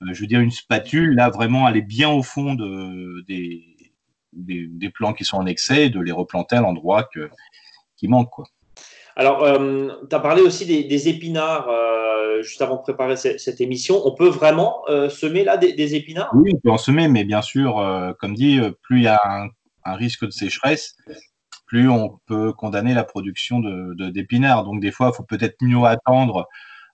euh, 0.03 0.13
je 0.13 0.21
veux 0.21 0.27
dire, 0.27 0.39
une 0.39 0.51
spatule, 0.51 1.15
là, 1.15 1.30
vraiment 1.30 1.65
aller 1.65 1.81
bien 1.81 2.09
au 2.09 2.24
fond 2.24 2.56
de, 2.56 3.24
des, 3.27 3.94
des, 4.33 4.89
plants 4.89 5.13
qui 5.13 5.25
sont 5.25 5.38
en 5.38 5.45
excès 5.45 5.86
et 5.86 5.89
de 5.89 6.00
les 6.00 6.12
replanter 6.12 6.56
à 6.56 6.62
l'endroit 6.62 7.07
qui 7.98 8.07
manque. 8.07 8.31
Alors, 9.15 9.43
euh, 9.43 9.89
tu 10.09 10.15
as 10.15 10.19
parlé 10.19 10.41
aussi 10.41 10.65
des, 10.65 11.09
épinards 11.09 11.69
euh, 11.69 12.41
juste 12.41 12.61
avant 12.61 12.77
de 12.77 12.81
préparer 12.81 13.15
cette, 13.15 13.61
émission. 13.61 14.01
On 14.05 14.15
peut 14.15 14.29
vraiment 14.29 14.83
semer 15.09 15.43
là 15.43 15.57
des, 15.57 15.95
épinards? 15.95 16.31
Oui, 16.33 16.51
on 16.53 16.59
peut 16.59 16.71
en 16.71 16.77
semer, 16.77 17.07
mais 17.07 17.23
bien 17.23 17.41
sûr, 17.41 18.15
comme 18.19 18.35
dit, 18.35 18.59
plus 18.81 18.99
il 18.99 19.03
y 19.03 19.07
a 19.07 19.21
un, 19.85 19.95
risque 19.95 20.25
de 20.25 20.31
sécheresse, 20.31 20.95
plus 21.65 21.89
on 21.89 22.19
peut 22.25 22.53
condamner 22.53 22.93
la 22.93 23.03
production 23.03 23.59
d'épinards. 23.59 24.63
De, 24.63 24.69
Donc, 24.69 24.81
des 24.81 24.91
fois, 24.91 25.11
il 25.13 25.15
faut 25.15 25.23
peut-être 25.23 25.57
mieux 25.61 25.83
attendre 25.83 26.47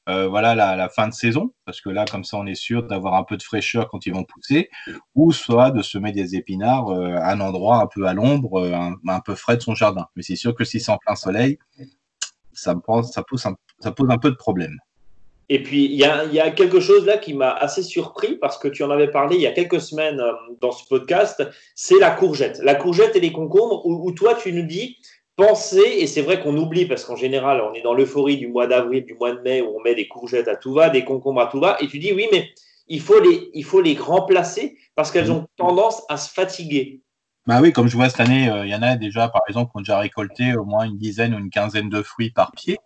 euh, 0.07 0.27
voilà 0.29 0.55
la, 0.55 0.89
fin 0.89 1.07
de 1.09 1.13
saison, 1.13 1.53
parce 1.65 1.81
que 1.81 1.89
là, 1.89 2.05
comme 2.09 2.23
ça, 2.23 2.37
on 2.37 2.45
est 2.45 2.55
sûr 2.55 2.83
d'avoir 2.83 3.15
un 3.15 3.23
peu 3.23 3.35
de 3.35 3.43
fraîcheur 3.43 3.89
quand 3.89 4.05
ils 4.05 4.13
vont 4.13 4.23
pousser, 4.23 4.69
ou 5.15 5.33
soit 5.33 5.71
de 5.71 5.81
semer 5.81 6.13
des 6.13 6.35
épinards 6.35 6.89
euh, 6.89 7.15
à 7.17 7.33
un 7.33 7.41
endroit 7.41 7.81
un 7.81 7.87
peu 7.87 8.05
à 8.05 8.13
l'ombre, 8.13 8.61
euh, 8.61 8.73
un, 9.05 9.19
peu 9.19 9.35
frais 9.35 9.57
de 9.57 9.61
son 9.61 9.75
jardin. 9.75 10.07
Mais 10.15 10.23
c'est 10.23 10.37
sûr 10.37 10.55
que 10.55 10.63
si 10.63 10.79
c'est 10.79 10.91
en 10.91 10.97
plein 10.97 11.15
soleil, 11.15 11.59
ça, 12.57 12.75
pose, 12.75 13.09
ça, 13.11 13.23
pose 13.23 13.45
un, 13.45 13.55
ça 13.79 13.91
pose 13.91 14.09
un 14.09 14.17
peu 14.17 14.31
de 14.31 14.35
problème. 14.35 14.77
Et 15.49 15.63
puis, 15.63 15.85
il 15.85 15.95
y 15.95 16.03
a, 16.03 16.51
quelque 16.51 16.81
chose 16.81 17.05
là 17.05 17.17
qui 17.17 17.33
m'a 17.33 17.51
assez 17.51 17.81
surpris 17.81 18.35
parce 18.35 18.57
que 18.57 18.67
tu 18.67 18.83
en 18.83 18.91
avais 18.91 19.09
parlé 19.09 19.37
il 19.37 19.41
y 19.41 19.47
a 19.47 19.53
quelques 19.53 19.79
semaines 19.79 20.21
dans 20.59 20.73
ce 20.73 20.85
podcast, 20.89 21.41
c'est 21.73 21.99
la 21.99 22.11
courgette. 22.11 22.59
La 22.63 22.75
courgette 22.75 23.15
et 23.15 23.21
les 23.21 23.31
concombres, 23.31 23.85
où 23.85 24.11
toi, 24.11 24.35
tu 24.35 24.51
nous 24.51 24.65
dis, 24.65 24.97
penser, 25.37 25.83
et 25.99 26.07
c'est 26.07 26.23
vrai 26.23 26.41
qu'on 26.41 26.57
oublie 26.57 26.85
parce 26.85 27.05
qu'en 27.05 27.15
général, 27.15 27.61
on 27.61 27.73
est 27.73 27.81
dans 27.81 27.93
l'euphorie 27.93 28.37
du 28.37 28.47
mois 28.47 28.67
d'avril, 28.67 29.05
du 29.05 29.13
mois 29.13 29.31
de 29.31 29.39
mai 29.39 29.61
où 29.61 29.77
on 29.77 29.81
met 29.81 29.95
des 29.95 30.07
courgettes 30.07 30.49
à 30.49 30.57
tout 30.57 30.73
va, 30.73 30.89
des 30.89 31.05
concombres 31.05 31.41
à 31.41 31.47
tout 31.47 31.61
va, 31.61 31.77
et 31.79 31.87
tu 31.87 31.99
dis 31.99 32.11
oui, 32.11 32.27
mais 32.31 32.49
il 32.87 32.99
faut 32.99 33.19
les, 33.19 33.49
il 33.53 33.63
faut 33.63 33.79
les 33.79 33.95
remplacer 33.95 34.77
parce 34.95 35.11
qu'elles 35.11 35.31
ont 35.31 35.47
tendance 35.55 36.03
à 36.09 36.17
se 36.17 36.33
fatiguer. 36.33 37.01
Bah 37.47 37.61
oui, 37.61 37.71
comme 37.71 37.87
je 37.87 37.95
vois 37.95 38.09
cette 38.09 38.19
année, 38.19 38.49
euh, 38.49 38.65
il 38.65 38.69
y 38.69 38.75
en 38.75 38.81
a 38.81 38.97
déjà, 38.97 39.29
par 39.29 39.41
exemple, 39.47 39.71
qui 39.71 39.77
ont 39.77 39.79
déjà 39.79 39.97
récolté 39.99 40.57
au 40.57 40.65
moins 40.65 40.83
une 40.83 40.97
dizaine 40.97 41.33
ou 41.33 41.37
une 41.37 41.49
quinzaine 41.49 41.87
de 41.87 42.01
fruits 42.01 42.29
par 42.29 42.51
pied. 42.51 42.77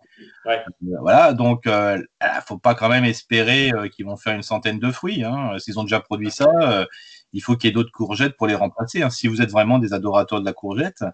Euh, 0.46 0.56
voilà, 1.00 1.32
donc 1.32 1.62
il 1.64 1.72
euh, 1.72 1.98
ne 1.98 2.40
faut 2.46 2.58
pas 2.58 2.76
quand 2.76 2.88
même 2.88 3.04
espérer 3.04 3.72
qu'ils 3.92 4.06
vont 4.06 4.16
faire 4.16 4.36
une 4.36 4.42
centaine 4.42 4.78
de 4.78 4.92
fruits. 4.92 5.24
Hein. 5.24 5.58
S'ils 5.58 5.80
ont 5.80 5.82
déjà 5.82 5.98
produit 5.98 6.30
ça, 6.30 6.86
il 7.32 7.42
faut 7.42 7.56
qu'il 7.56 7.68
y 7.68 7.70
ait 7.70 7.74
d'autres 7.74 7.90
courgettes 7.90 8.36
pour 8.36 8.46
les 8.46 8.54
remplacer. 8.54 9.02
Hein. 9.02 9.10
Si 9.10 9.26
vous 9.26 9.42
êtes 9.42 9.50
vraiment 9.50 9.80
des 9.80 9.94
adorateurs 9.94 10.40
de 10.40 10.46
la 10.46 10.52
courgette, 10.52 11.04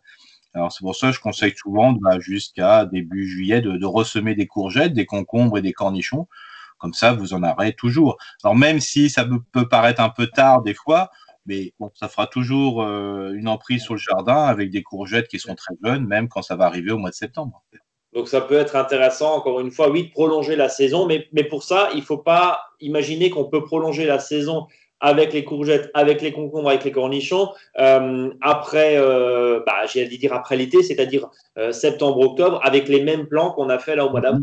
alors 0.52 0.71
c'est 0.71 0.81
pour 0.81 0.95
ça 0.95 1.09
que 1.09 1.17
je 1.17 1.21
conseille 1.21 1.55
souvent 1.57 1.93
bah, 1.93 2.21
jusqu'à 2.21 2.85
début 2.85 3.26
juillet 3.26 3.62
de, 3.62 3.78
de, 3.78 3.87
ressemer 3.87 4.35
des 4.35 4.47
courgettes, 4.47 4.93
des 4.93 5.07
concombres 5.07 5.57
et 5.57 5.62
des 5.62 5.73
cornichons. 5.73 6.28
Comme 6.76 6.93
ça, 6.93 7.14
vous 7.14 7.33
en 7.33 7.43
aurez 7.43 7.73
toujours. 7.73 8.19
Alors 8.45 8.57
même 8.57 8.81
si 8.81 9.09
ça 9.09 9.26
peut 9.52 9.69
paraître 9.69 10.02
un 10.02 10.11
peu 10.11 10.26
tard 10.26 10.62
des 10.62 10.75
fois, 10.75 11.11
mais 11.49 11.73
bon, 11.81 11.90
ça 11.95 12.09
fera 12.09 12.26
toujours 12.26 12.83
euh, 12.83 13.33
une 13.33 13.49
emprise 13.49 13.83
sur 13.83 13.95
le 13.95 14.00
jardin 14.00 14.45
avec 14.45 14.71
des 14.71 14.83
courgettes 14.83 15.26
qui 15.28 15.38
sont 15.38 15.55
très 15.55 15.75
jeunes, 15.83 16.07
même 16.07 16.28
quand 16.28 16.43
ça 16.43 16.55
va 16.55 16.67
arriver 16.67 16.93
au 16.93 16.99
mois 16.99 17.11
de 17.11 17.14
septembre. 17.14 17.64
Donc 18.12 18.28
ça 18.28 18.40
peut 18.40 18.57
être 18.57 18.76
intéressant, 18.76 19.35
encore 19.35 19.61
une 19.61 19.71
fois, 19.71 19.90
oui, 19.90 20.09
de 20.09 20.12
prolonger 20.12 20.57
la 20.57 20.69
saison, 20.69 21.07
mais, 21.07 21.26
mais 21.33 21.45
pour 21.45 21.62
ça, 21.62 21.88
il 21.95 22.00
ne 22.00 22.05
faut 22.05 22.19
pas 22.19 22.61
imaginer 22.81 23.31
qu'on 23.31 23.45
peut 23.45 23.64
prolonger 23.64 24.07
la 24.07 24.19
saison 24.19 24.67
avec 25.00 25.33
les 25.33 25.45
courgettes, 25.45 25.90
avec 25.95 26.23
les 26.23 26.33
concombres, 26.33 26.69
avec 26.69 26.85
les 26.85 26.93
cornichons, 26.93 27.50
euh, 27.78 28.31
après, 28.40 28.97
euh, 28.97 29.61
bah, 29.67 29.87
j'ai 29.87 30.07
dire 30.09 30.33
après 30.33 30.57
l'été, 30.57 30.83
c'est-à-dire 30.83 31.28
euh, 31.57 31.73
septembre-octobre, 31.73 32.61
avec 32.64 32.88
les 32.88 33.02
mêmes 33.02 33.26
plants 33.26 33.52
qu'on 33.52 33.69
a 33.69 33.78
fait 33.78 33.97
là 33.97 34.07
au 34.07 34.11
mois 34.11 34.21
d'avril. 34.21 34.43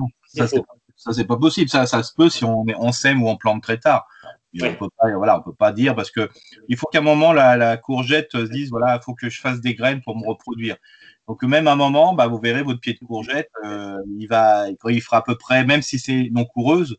Ça, 0.97 1.12
c'est 1.12 1.27
pas 1.27 1.38
possible. 1.38 1.69
Ça, 1.69 1.85
ça 1.85 2.03
se 2.03 2.13
peut 2.15 2.29
si 2.29 2.45
on, 2.45 2.63
on 2.79 2.91
sème 2.91 3.21
ou 3.21 3.27
on 3.27 3.35
plante 3.35 3.62
très 3.62 3.77
tard. 3.77 4.07
On 4.62 4.74
peut 4.75 4.89
pas, 4.97 5.12
voilà, 5.15 5.38
on 5.38 5.41
peut 5.41 5.53
pas 5.53 5.71
dire 5.71 5.95
parce 5.95 6.12
que 6.12 6.29
il 6.69 6.77
faut 6.77 6.88
qu'à 6.88 7.00
un 7.00 7.01
moment 7.01 7.33
la, 7.33 7.57
la, 7.57 7.77
courgette 7.77 8.31
se 8.31 8.38
dise 8.38 8.69
voilà, 8.69 8.97
il 9.00 9.03
faut 9.03 9.13
que 9.13 9.29
je 9.29 9.41
fasse 9.41 9.59
des 9.59 9.75
graines 9.75 10.01
pour 10.01 10.17
me 10.17 10.25
reproduire. 10.25 10.77
Donc 11.27 11.43
même 11.43 11.67
à 11.67 11.71
un 11.71 11.75
moment, 11.75 12.13
bah, 12.13 12.27
vous 12.27 12.39
verrez 12.39 12.62
votre 12.62 12.79
pied 12.79 12.93
de 12.93 13.05
courgette, 13.05 13.50
euh, 13.65 13.97
il 14.19 14.27
va, 14.27 14.67
il 14.69 15.01
fera 15.01 15.17
à 15.17 15.21
peu 15.21 15.35
près, 15.35 15.65
même 15.65 15.81
si 15.81 15.97
c'est 15.97 16.29
non 16.31 16.45
coureuse, 16.45 16.97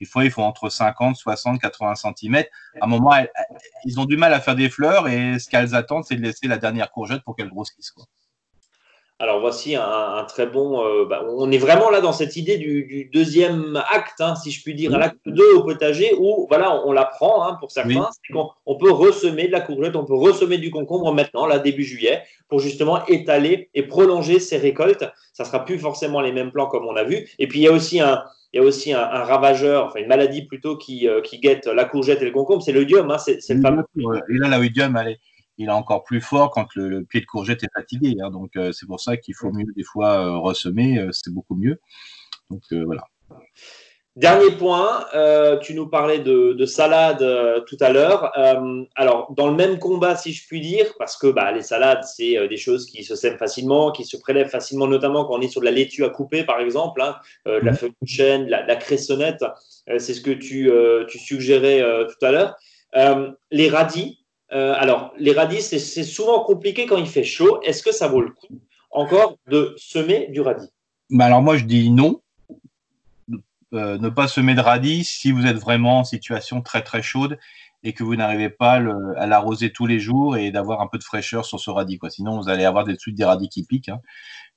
des 0.00 0.06
fois, 0.06 0.24
ils 0.24 0.30
font 0.30 0.44
entre 0.44 0.68
50, 0.68 1.16
60, 1.16 1.60
80 1.60 1.94
cm. 1.94 2.36
À 2.80 2.84
un 2.84 2.86
moment, 2.86 3.12
ils 3.84 3.98
ont 4.00 4.04
du 4.04 4.16
mal 4.16 4.32
à 4.32 4.40
faire 4.40 4.54
des 4.54 4.68
fleurs 4.68 5.08
et 5.08 5.38
ce 5.38 5.48
qu'elles 5.48 5.74
attendent, 5.74 6.04
c'est 6.04 6.16
de 6.16 6.22
laisser 6.22 6.48
la 6.48 6.58
dernière 6.58 6.90
courgette 6.90 7.22
pour 7.22 7.36
qu'elle 7.36 7.48
grossisse. 7.48 7.90
Quoi. 7.90 8.04
Alors 9.18 9.40
voici 9.40 9.74
un, 9.74 10.24
très 10.28 10.46
bon. 10.46 10.84
Euh, 10.84 11.06
bah, 11.06 11.24
on 11.26 11.50
est 11.50 11.58
vraiment 11.58 11.88
là 11.88 12.02
dans 12.02 12.12
cette 12.12 12.36
idée 12.36 12.58
du, 12.58 13.08
deuxième 13.12 13.82
acte, 13.90 14.20
hein, 14.20 14.34
si 14.34 14.50
je 14.50 14.62
puis 14.62 14.74
dire, 14.74 14.90
l'acte 14.90 15.16
2 15.24 15.54
au 15.54 15.62
potager 15.62 16.14
où 16.18 16.46
voilà, 16.50 16.82
on, 16.84 16.92
la 16.92 17.06
prend 17.06 17.46
hein, 17.46 17.56
pour 17.58 17.70
certains. 17.70 18.10
on 18.66 18.76
peut 18.76 18.90
ressemer 18.90 19.46
de 19.46 19.52
la 19.52 19.62
courgette, 19.62 19.96
on 19.96 20.04
peut 20.04 20.14
ressemer 20.14 20.58
du 20.58 20.70
concombre 20.70 21.14
maintenant, 21.14 21.46
là 21.46 21.58
début 21.58 21.84
juillet, 21.84 22.24
pour 22.48 22.58
justement 22.58 23.06
étaler 23.06 23.70
et 23.72 23.84
prolonger 23.84 24.38
ces 24.38 24.58
récoltes. 24.58 25.06
Ça 25.32 25.46
sera 25.46 25.64
plus 25.64 25.78
forcément 25.78 26.20
les 26.20 26.32
mêmes 26.32 26.52
plans 26.52 26.66
comme 26.66 26.84
on 26.84 26.96
a 26.96 27.04
vu. 27.04 27.26
Et 27.38 27.48
puis 27.48 27.60
il 27.60 27.62
y 27.62 27.68
a 27.68 27.72
aussi 27.72 28.00
un, 28.00 28.22
il 28.52 28.60
y 28.60 28.62
a 28.62 28.66
aussi 28.66 28.92
un, 28.92 29.06
ravageur, 29.06 29.86
enfin 29.86 30.00
une 30.00 30.08
maladie 30.08 30.42
plutôt 30.42 30.76
qui, 30.76 31.08
euh, 31.08 31.22
qui, 31.22 31.38
guette 31.38 31.66
la 31.66 31.86
courgette 31.86 32.20
et 32.20 32.26
le 32.26 32.32
concombre, 32.32 32.62
c'est 32.62 32.72
l'oïdium. 32.72 33.10
Hein, 33.10 33.18
c'est, 33.18 33.40
le 33.48 33.62
fameux. 33.62 33.84
Et 33.96 34.38
là, 34.38 34.56
l'oïdium, 34.56 34.94
allez, 34.96 35.18
il 35.58 35.68
est 35.68 35.72
encore 35.72 36.04
plus 36.04 36.20
fort 36.20 36.50
quand 36.50 36.66
le, 36.74 37.04
pied 37.04 37.20
de 37.20 37.26
courgette 37.26 37.62
est 37.62 37.72
fatigué. 37.74 38.16
Hein. 38.22 38.30
donc 38.30 38.52
c'est 38.72 38.86
pour 38.86 39.00
ça 39.00 39.16
qu'il 39.16 39.34
faut 39.34 39.50
mieux 39.52 39.72
des 39.76 39.84
fois 39.84 40.38
ressemer, 40.38 41.08
c'est 41.12 41.32
beaucoup 41.32 41.54
mieux. 41.54 41.80
Donc 42.50 42.62
voilà. 42.72 43.04
Dernier 44.16 44.52
point, 44.52 45.04
euh, 45.14 45.58
tu 45.58 45.74
nous 45.74 45.88
parlais 45.88 46.20
de, 46.20 46.64
salade 46.64 47.20
euh, 47.20 47.60
tout 47.60 47.76
à 47.80 47.90
l'heure. 47.90 48.32
Euh, 48.38 48.82
alors, 48.94 49.30
dans 49.36 49.46
le 49.46 49.54
même 49.54 49.78
combat, 49.78 50.16
si 50.16 50.32
je 50.32 50.46
puis 50.46 50.62
dire, 50.62 50.86
parce 50.98 51.18
que 51.18 51.26
bah, 51.26 51.52
les 51.52 51.60
salades, 51.60 52.02
c'est 52.02 52.48
des 52.48 52.56
choses 52.56 52.86
qui 52.86 53.04
se 53.04 53.14
sèment 53.14 53.36
facilement, 53.36 53.92
qui 53.92 54.04
se 54.04 54.16
prélèvent 54.16 54.48
facilement, 54.48 54.86
notamment 54.86 55.26
quand 55.26 55.34
on 55.34 55.42
est 55.42 55.48
sur 55.48 55.60
de 55.60 55.66
la 55.66 55.70
laitue 55.70 56.02
à 56.02 56.08
couper, 56.08 56.44
par 56.44 56.60
exemple, 56.60 57.02
hein, 57.02 57.16
de 57.44 57.58
la 57.58 57.72
mhm. 57.72 57.76
feuille 57.76 57.92
de 58.00 58.08
chêne, 58.08 58.48
la, 58.48 58.64
la 58.64 58.76
cressonnette, 58.76 59.44
c'est 59.98 60.14
ce 60.14 60.22
que 60.22 60.30
tu, 60.30 60.70
tu 61.08 61.18
suggérais 61.18 61.82
tout 62.06 62.24
à 62.24 62.32
l'heure. 62.32 62.56
les 63.50 63.68
radis, 63.68 64.24
alors, 64.50 65.12
les 65.18 65.32
radis, 65.32 65.62
c'est 65.62 66.04
souvent 66.04 66.44
compliqué 66.44 66.86
quand 66.86 66.96
il 66.96 67.08
fait 67.08 67.24
chaud. 67.24 67.60
Est-ce 67.62 67.82
que 67.82 67.92
ça 67.92 68.08
vaut 68.08 68.20
le 68.20 68.30
coup 68.30 68.60
encore 68.90 69.36
de 69.48 69.74
semer 69.76 70.28
du 70.30 70.40
radis? 70.40 70.68
Bah 71.10 71.26
Alors, 71.26 71.42
moi, 71.42 71.56
je 71.56 71.64
dis 71.64 71.90
non 71.90 72.20
euh, 73.74 73.98
ne 73.98 74.08
pas 74.08 74.28
semer 74.28 74.54
de 74.54 74.60
radis 74.60 75.04
si 75.04 75.32
vous 75.32 75.44
êtes 75.44 75.56
vraiment 75.56 76.00
en 76.00 76.04
situation 76.04 76.62
très 76.62 76.82
très 76.82 77.02
chaude 77.02 77.36
et 77.82 77.92
que 77.92 78.04
vous 78.04 78.14
n'arrivez 78.14 78.48
pas 78.48 78.80
à 79.16 79.26
l'arroser 79.26 79.70
tous 79.70 79.86
les 79.86 79.98
jours 79.98 80.36
et 80.36 80.50
d'avoir 80.50 80.80
un 80.80 80.86
peu 80.86 80.98
de 80.98 81.04
fraîcheur 81.04 81.44
sur 81.44 81.60
ce 81.60 81.70
radis. 81.70 81.98
Sinon, 82.08 82.40
vous 82.40 82.48
allez 82.48 82.64
avoir 82.64 82.84
des 82.84 82.96
radis 83.24 83.48
qui 83.48 83.64
piquent. 83.64 83.88
Hein. 83.88 84.00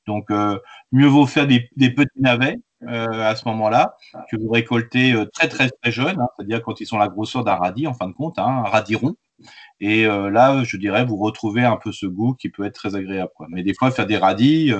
Donc, 0.07 0.31
euh, 0.31 0.59
mieux 0.91 1.07
vaut 1.07 1.25
faire 1.25 1.47
des, 1.47 1.69
petits 1.77 2.21
navets 2.21 2.57
euh, 2.83 3.07
à 3.07 3.35
ce 3.35 3.47
moment-là 3.49 3.95
que 4.31 4.37
vous 4.37 4.49
récoltez 4.49 5.13
très 5.33 5.47
très 5.47 5.69
très 5.69 5.91
jeunes, 5.91 6.19
hein, 6.19 6.27
c'est-à-dire 6.35 6.61
quand 6.63 6.79
ils 6.79 6.87
sont 6.87 6.97
la 6.97 7.09
grosseur 7.09 7.43
d'un 7.43 7.55
radis 7.55 7.87
en 7.87 7.93
fin 7.93 8.07
de 8.07 8.13
compte, 8.13 8.39
hein, 8.39 8.63
un 8.65 8.69
radis 8.69 8.95
rond. 8.95 9.15
Et 9.79 10.05
là, 10.05 10.63
je 10.63 10.77
dirais, 10.77 11.05
vous 11.05 11.17
retrouvez 11.17 11.63
un 11.63 11.77
peu 11.77 11.91
ce 11.91 12.05
goût 12.05 12.33
qui 12.33 12.49
peut 12.49 12.65
être 12.65 12.75
très 12.75 12.95
agréable. 12.95 13.31
Quoi. 13.35 13.47
Mais 13.49 13.63
des 13.63 13.73
fois, 13.73 13.91
faire 13.91 14.05
des 14.05 14.17
radis, 14.17 14.73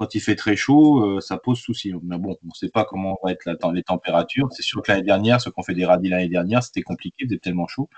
quand 0.00 0.14
il 0.14 0.20
fait 0.20 0.34
très 0.34 0.56
chaud, 0.56 1.04
euh, 1.04 1.20
ça 1.20 1.36
pose 1.36 1.58
souci. 1.58 1.92
Mais 2.02 2.16
bon, 2.16 2.34
on 2.42 2.46
ne 2.46 2.54
sait 2.54 2.70
pas 2.70 2.86
comment 2.86 3.18
vont 3.22 3.28
être 3.28 3.44
les 3.74 3.82
températures. 3.82 4.48
C'est 4.50 4.62
sûr 4.62 4.80
que 4.80 4.90
l'année 4.90 5.04
dernière, 5.04 5.42
ce 5.42 5.50
qu'on 5.50 5.62
fait 5.62 5.74
des 5.74 5.84
radis 5.84 6.08
l'année 6.08 6.30
dernière, 6.30 6.62
c'était 6.62 6.80
compliqué, 6.80 7.26
c'était 7.28 7.36
tellement 7.36 7.68
chaud. 7.68 7.90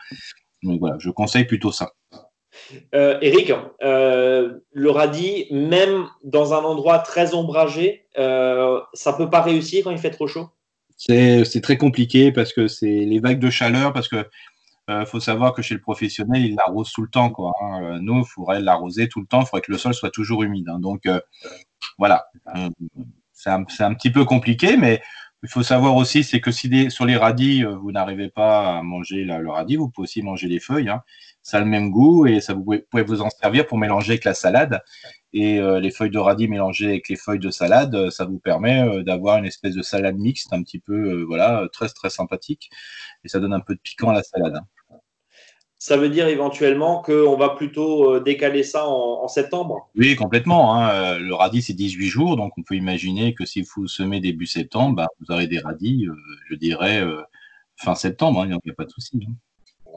Donc 0.64 0.80
voilà, 0.80 0.96
je 0.98 1.10
conseille 1.10 1.44
plutôt 1.44 1.70
ça. 1.70 1.92
Euh, 2.92 3.18
Eric, 3.22 3.52
euh, 3.84 4.58
le 4.72 4.90
radis, 4.90 5.46
même 5.52 6.08
dans 6.24 6.54
un 6.54 6.64
endroit 6.64 6.98
très 6.98 7.36
ombragé, 7.36 8.08
ça 8.16 9.12
peut 9.16 9.30
pas 9.30 9.42
réussir 9.42 9.84
quand 9.84 9.92
il 9.92 9.98
fait 9.98 10.10
trop 10.10 10.26
chaud? 10.26 10.48
C'est 10.96 11.62
très 11.62 11.76
compliqué 11.76 12.32
parce 12.32 12.52
que 12.52 12.66
c'est 12.66 12.86
les 12.86 13.20
vagues 13.20 13.38
de 13.38 13.50
chaleur, 13.50 13.92
parce 13.92 14.08
que 14.08 14.28
il 15.00 15.06
faut 15.06 15.20
savoir 15.20 15.52
que 15.54 15.62
chez 15.62 15.74
le 15.74 15.80
professionnel, 15.80 16.44
il 16.44 16.54
l'arrose 16.54 16.90
tout 16.92 17.02
le 17.02 17.08
temps. 17.08 17.30
Quoi, 17.30 17.52
hein. 17.62 17.98
Nous, 18.00 18.20
il 18.20 18.26
faudrait 18.26 18.60
l'arroser 18.60 19.08
tout 19.08 19.20
le 19.20 19.26
temps, 19.26 19.40
il 19.40 19.46
faudrait 19.46 19.62
que 19.62 19.72
le 19.72 19.78
sol 19.78 19.94
soit 19.94 20.10
toujours 20.10 20.42
humide. 20.42 20.68
Hein. 20.68 20.78
Donc, 20.78 21.06
voilà. 21.98 22.26
Euh, 22.56 22.70
c'est 23.32 23.50
un, 23.50 23.94
petit 23.94 24.10
peu 24.10 24.24
compliqué, 24.24 24.76
mais 24.76 25.02
il 25.42 25.48
faut 25.48 25.64
savoir 25.64 25.96
aussi, 25.96 26.22
c'est 26.22 26.40
que 26.40 26.52
si 26.52 26.90
sur 26.90 27.04
les 27.06 27.16
radis, 27.16 27.64
euh, 27.64 27.74
vous 27.76 27.90
n'arrivez 27.90 28.28
pas 28.28 28.78
à 28.78 28.82
manger 28.82 29.24
le 29.24 29.50
radis, 29.50 29.76
vous 29.76 29.88
pouvez 29.88 30.04
aussi 30.04 30.22
manger 30.22 30.46
les 30.46 30.60
feuilles. 30.60 30.88
Hein. 30.88 31.02
Ça 31.42 31.56
a 31.56 31.60
le 31.60 31.66
même 31.66 31.90
goût 31.90 32.26
et 32.26 32.40
ça 32.40 32.54
vous 32.54 32.64
pouvez, 32.90 33.02
vous 33.02 33.20
en 33.20 33.30
servir 33.30 33.66
pour 33.66 33.78
mélanger 33.78 34.12
avec 34.12 34.24
la 34.24 34.34
salade. 34.34 34.80
Et 35.32 35.58
euh, 35.58 35.80
les 35.80 35.90
feuilles 35.90 36.10
de 36.10 36.18
radis 36.18 36.46
mélangées 36.46 36.88
avec 36.88 37.08
les 37.08 37.16
feuilles 37.16 37.40
de 37.40 37.50
salade, 37.50 38.10
ça 38.10 38.24
vous 38.26 38.38
permet 38.38 39.02
d'avoir 39.02 39.38
une 39.38 39.46
espèce 39.46 39.74
de 39.74 39.82
salade 39.82 40.16
mixte, 40.16 40.52
un 40.52 40.62
petit 40.62 40.78
peu, 40.78 41.22
voilà, 41.24 41.68
très 41.72 41.88
très 41.88 42.10
sympathique. 42.10 42.70
Et 43.24 43.28
ça 43.28 43.40
donne 43.40 43.54
un 43.54 43.60
peu 43.60 43.74
de 43.74 43.80
piquant 43.80 44.10
à 44.10 44.14
la 44.14 44.22
salade. 44.22 44.56
Hein 44.56 44.66
ça 45.82 45.96
veut 45.96 46.10
dire 46.10 46.28
éventuellement 46.28 47.02
qu'on 47.02 47.34
va 47.34 47.48
plutôt 47.48 48.14
euh, 48.14 48.20
décaler 48.20 48.62
ça 48.62 48.86
en, 48.86 49.26
septembre? 49.26 49.90
Oui, 49.96 50.14
complètement. 50.14 50.76
Hein. 50.76 50.90
Euh, 50.94 51.18
le 51.18 51.34
radis, 51.34 51.60
c'est 51.60 51.72
18 51.72 52.06
jours, 52.06 52.36
donc 52.36 52.52
on 52.56 52.62
peut 52.62 52.76
imaginer 52.76 53.34
que 53.34 53.44
si 53.44 53.62
vous 53.62 53.88
semez 53.88 54.20
début 54.20 54.46
septembre, 54.46 54.94
bah, 54.94 55.08
vous 55.18 55.34
aurez 55.34 55.48
des 55.48 55.58
radis, 55.58 56.06
euh, 56.06 56.14
je 56.48 56.54
dirais, 56.54 57.02
fin 57.74 57.96
septembre, 57.96 58.42
hein. 58.42 58.44
il 58.44 58.50
n'y 58.64 58.70
a 58.70 58.74
pas 58.76 58.84
de 58.84 58.90
souci. 58.90 59.26
Hein. 59.28 59.32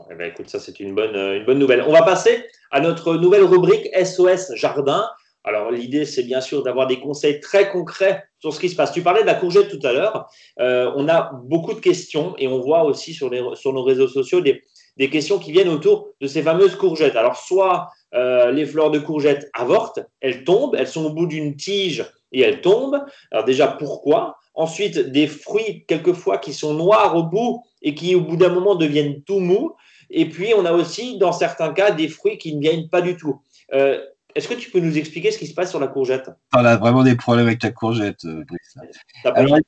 Eh 0.09 0.15
ben, 0.15 0.31
écoute, 0.31 0.49
ça 0.49 0.59
c'est 0.59 0.79
une 0.79 0.95
bonne, 0.95 1.15
une 1.15 1.45
bonne 1.45 1.59
nouvelle. 1.59 1.83
On 1.87 1.91
va 1.91 2.01
passer 2.01 2.43
à 2.71 2.79
notre 2.79 3.15
nouvelle 3.17 3.43
rubrique 3.43 3.87
SOS 3.95 4.55
Jardin. 4.55 5.07
Alors 5.43 5.69
l'idée, 5.69 6.05
c'est 6.05 6.23
bien 6.23 6.41
sûr 6.41 6.63
d'avoir 6.63 6.87
des 6.87 6.99
conseils 6.99 7.39
très 7.39 7.69
concrets 7.69 8.23
sur 8.39 8.55
ce 8.55 8.59
qui 8.59 8.69
se 8.69 8.75
passe. 8.75 8.91
Tu 8.91 9.03
parlais 9.03 9.21
de 9.21 9.27
la 9.27 9.35
courgette 9.35 9.69
tout 9.69 9.85
à 9.85 9.93
l'heure. 9.93 10.31
on 10.57 11.07
a 11.07 11.31
beaucoup 11.43 11.75
de 11.75 11.79
questions 11.79 12.33
et 12.39 12.47
on 12.47 12.59
voit 12.59 12.85
aussi 12.85 13.13
sur, 13.13 13.29
les, 13.29 13.43
sur 13.53 13.71
nos 13.71 13.83
réseaux 13.83 14.07
sociaux 14.07 14.41
des, 14.41 14.63
des 14.97 15.09
questions 15.09 15.39
qui 15.39 15.51
viennent 15.51 15.69
autour 15.69 16.09
de 16.21 16.27
ces 16.27 16.41
fameuses 16.41 16.75
courgettes. 16.75 17.15
Alors, 17.15 17.37
soit 17.37 17.89
euh, 18.13 18.51
les 18.51 18.65
fleurs 18.65 18.91
de 18.91 18.99
courgettes 18.99 19.49
avortent, 19.53 19.99
elles 20.21 20.43
tombent, 20.43 20.75
elles 20.77 20.87
sont 20.87 21.05
au 21.05 21.13
bout 21.13 21.27
d'une 21.27 21.55
tige 21.55 22.05
et 22.31 22.41
elles 22.41 22.61
tombent. 22.61 23.03
Alors 23.31 23.45
déjà, 23.45 23.67
pourquoi? 23.67 24.37
Ensuite, 24.53 24.97
des 24.97 25.27
fruits, 25.27 25.85
quelquefois, 25.87 26.37
qui 26.37 26.53
sont 26.53 26.73
noirs 26.73 27.15
au 27.15 27.23
bout 27.23 27.61
et 27.81 27.93
qui, 27.93 28.15
au 28.15 28.21
bout 28.21 28.37
d'un 28.37 28.49
moment, 28.49 28.75
deviennent 28.75 29.21
tout 29.23 29.39
mous. 29.39 29.75
Et 30.09 30.29
puis, 30.29 30.53
on 30.55 30.63
a 30.65 30.71
aussi, 30.71 31.17
dans 31.17 31.33
certains 31.33 31.73
cas, 31.73 31.91
des 31.91 32.07
fruits 32.07 32.37
qui 32.37 32.55
ne 32.55 32.61
viennent 32.61 32.89
pas 32.89 33.01
du 33.01 33.17
tout. 33.17 33.41
Euh, 33.73 34.01
est-ce 34.35 34.49
que 34.49 34.53
tu 34.53 34.69
peux 34.69 34.81
nous 34.81 34.97
expliquer 34.97 35.31
ce 35.31 35.37
qui 35.37 35.47
se 35.47 35.53
passe 35.53 35.69
sur 35.69 35.79
la 35.79 35.87
courgette? 35.87 36.29
On 36.53 36.65
a 36.65 36.75
vraiment 36.75 37.03
des 37.03 37.15
problèmes 37.15 37.47
avec 37.47 37.63
la 37.63 37.71
courgette, 37.71 38.25
euh, 38.25 38.43
Brice. 38.43 39.63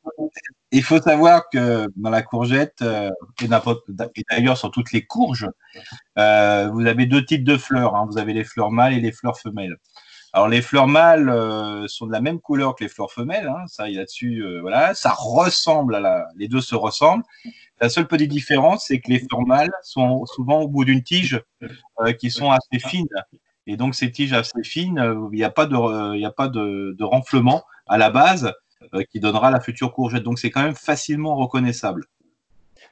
il 0.72 0.84
faut 0.84 1.02
savoir 1.02 1.48
que 1.50 1.88
dans 1.96 2.10
la 2.10 2.22
courgette, 2.22 2.82
euh, 2.82 3.10
et 3.42 4.24
d'ailleurs 4.30 4.58
sur 4.58 4.70
toutes 4.70 4.92
les 4.92 5.06
courges, 5.06 5.48
euh, 6.20 6.68
vous 6.68 6.86
avez 6.86 7.06
deux 7.06 7.24
types 7.24 7.46
de 7.46 7.56
fleurs. 7.56 7.96
Hein. 7.96 8.08
Vous 8.12 8.18
avez 8.18 8.34
les 8.34 8.44
fleurs 8.44 8.72
mâles 8.72 8.94
et 8.94 9.00
les 9.00 9.14
fleurs 9.14 9.40
femelles. 9.40 9.78
Alors 10.34 10.50
les 10.50 10.62
fleurs 10.62 10.88
mâles 10.88 11.88
sont 11.88 12.06
de 12.06 12.12
la 12.12 12.20
même 12.20 12.42
couleur 12.42 12.76
que 12.76 12.84
les 12.84 12.90
fleurs 12.90 13.14
femelles. 13.14 13.48
Hein. 13.48 13.66
Ça, 13.68 13.88
il 13.88 13.96
y 13.96 14.00
a 14.00 14.04
dessus, 14.04 14.44
voilà, 14.60 14.94
ça 14.94 15.12
ressemble 15.12 15.96
à 15.96 16.02
la. 16.02 16.28
Les 16.36 16.50
deux 16.50 16.62
se 16.62 16.76
ressemblent. 16.76 17.24
La 17.80 17.88
seule 17.88 18.08
petite 18.08 18.30
différence, 18.30 18.88
c'est 18.88 19.00
que 19.00 19.10
les 19.10 19.20
fleurs 19.20 19.48
mâles 19.48 19.72
sont 19.82 20.26
souvent 20.26 20.60
au 20.60 20.68
bout 20.68 20.84
d'une 20.84 21.04
tige 21.04 21.42
qui 22.20 22.30
sont 22.30 22.52
assez 22.52 22.80
fines 22.80 23.08
et 23.68 23.76
donc, 23.76 23.96
ces 23.96 24.12
tiges 24.12 24.34
assez 24.34 24.64
fines, 24.64 24.98
euh, 24.98 25.28
il 25.34 25.36
n'y 25.36 25.44
a 25.44 25.50
pas, 25.50 25.66
de, 25.66 26.16
il 26.16 26.26
a 26.26 26.32
pas 26.32 26.48
de, 26.48 27.04
renflement 27.04 27.64
à 27.86 27.98
la 27.98 28.10
base 28.10 28.54
euh, 28.94 29.04
qui 29.12 29.20
donnera 29.20 29.52
la 29.52 29.60
future 29.60 29.94
courgette. 29.94 30.24
Donc, 30.24 30.40
c'est 30.40 30.50
quand 30.50 30.64
même 30.64 30.76
facilement 30.76 31.36
reconnaissable. 31.36 32.06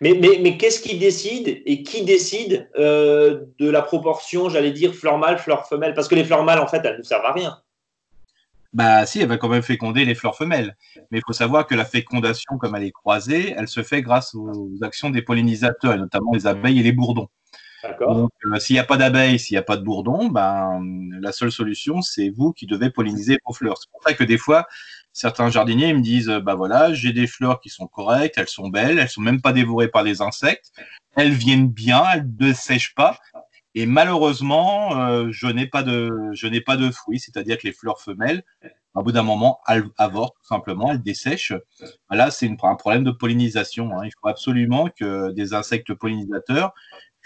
Mais, 0.01 0.13
mais, 0.13 0.39
mais 0.41 0.57
qu'est-ce 0.57 0.81
qui 0.81 0.97
décide 0.97 1.61
et 1.65 1.81
qui 1.81 2.03
décide 2.03 2.69
euh, 2.77 3.45
de 3.59 3.69
la 3.69 3.81
proportion, 3.81 4.49
j'allais 4.49 4.71
dire, 4.71 4.93
fleur 4.93 5.17
mâle, 5.17 5.37
fleur 5.37 5.65
femelle? 5.65 5.93
Parce 5.93 6.09
que 6.09 6.15
les 6.15 6.25
fleurs 6.25 6.43
mâles, 6.43 6.59
en 6.59 6.67
fait, 6.67 6.81
elles 6.83 6.97
ne 6.97 7.03
servent 7.03 7.25
à 7.25 7.31
rien. 7.31 7.57
Bah 8.73 9.05
si, 9.05 9.21
elle 9.21 9.29
va 9.29 9.37
quand 9.37 9.47
même 9.47 9.61
féconder 9.61 10.03
les 10.03 10.15
fleurs 10.15 10.35
femelles. 10.35 10.75
Mais 11.09 11.19
il 11.19 11.21
faut 11.25 11.31
savoir 11.31 11.65
que 11.65 11.75
la 11.75 11.85
fécondation, 11.85 12.57
comme 12.57 12.75
elle 12.75 12.83
est 12.83 12.91
croisée, 12.91 13.53
elle 13.57 13.69
se 13.69 13.83
fait 13.83 14.01
grâce 14.01 14.35
aux 14.35 14.69
actions 14.81 15.09
des 15.09 15.21
pollinisateurs, 15.21 15.93
et 15.93 15.97
notamment 15.97 16.33
les 16.33 16.45
abeilles 16.45 16.81
et 16.81 16.83
les 16.83 16.91
bourdons. 16.91 17.29
Donc, 17.99 18.31
euh, 18.45 18.59
s'il 18.59 18.75
n'y 18.75 18.79
a 18.79 18.83
pas 18.83 18.97
d'abeilles, 18.97 19.39
s'il 19.39 19.55
n'y 19.55 19.59
a 19.59 19.63
pas 19.63 19.77
de 19.77 19.83
bourdons, 19.83 20.27
ben, 20.27 20.81
la 21.19 21.31
seule 21.31 21.51
solution, 21.51 22.01
c'est 22.01 22.29
vous 22.29 22.53
qui 22.53 22.65
devez 22.65 22.89
polliniser 22.89 23.37
vos 23.45 23.53
fleurs. 23.53 23.77
C'est 23.79 23.89
pour 23.91 24.01
ça 24.03 24.13
que 24.13 24.23
des 24.23 24.37
fois, 24.37 24.67
certains 25.13 25.49
jardiniers 25.49 25.93
me 25.93 26.01
disent, 26.01 26.31
bah 26.43 26.55
voilà, 26.55 26.93
j'ai 26.93 27.13
des 27.13 27.27
fleurs 27.27 27.59
qui 27.61 27.69
sont 27.69 27.87
correctes, 27.87 28.35
elles 28.37 28.47
sont 28.47 28.69
belles, 28.69 28.99
elles 28.99 29.09
sont 29.09 29.21
même 29.21 29.41
pas 29.41 29.53
dévorées 29.53 29.87
par 29.87 30.03
des 30.03 30.21
insectes, 30.21 30.71
elles 31.15 31.33
viennent 31.33 31.69
bien, 31.69 32.03
elles 32.13 32.29
ne 32.39 32.53
sèchent 32.53 32.95
pas. 32.95 33.19
Et 33.75 33.85
malheureusement, 33.85 34.97
euh, 34.97 35.27
je 35.31 35.47
n'ai 35.47 35.67
pas 35.67 35.83
de, 35.83 36.31
je 36.33 36.47
n'ai 36.47 36.61
pas 36.61 36.77
de 36.77 36.89
fruits, 36.91 37.19
c'est-à-dire 37.19 37.57
que 37.57 37.67
les 37.67 37.73
fleurs 37.73 37.99
femelles, 37.99 38.43
au 38.93 39.03
bout 39.03 39.11
d'un 39.11 39.23
moment, 39.23 39.59
avortent 39.97 40.37
tout 40.37 40.47
simplement, 40.47 40.91
elles 40.91 41.01
dessèchent. 41.01 41.53
Là, 42.09 42.31
c'est 42.31 42.49
un 42.63 42.75
problème 42.75 43.03
de 43.03 43.11
pollinisation. 43.11 43.91
Hein. 43.91 44.05
Il 44.05 44.11
faut 44.21 44.29
absolument 44.29 44.87
que 44.87 45.31
des 45.33 45.53
insectes 45.53 45.93
pollinisateurs 45.93 46.73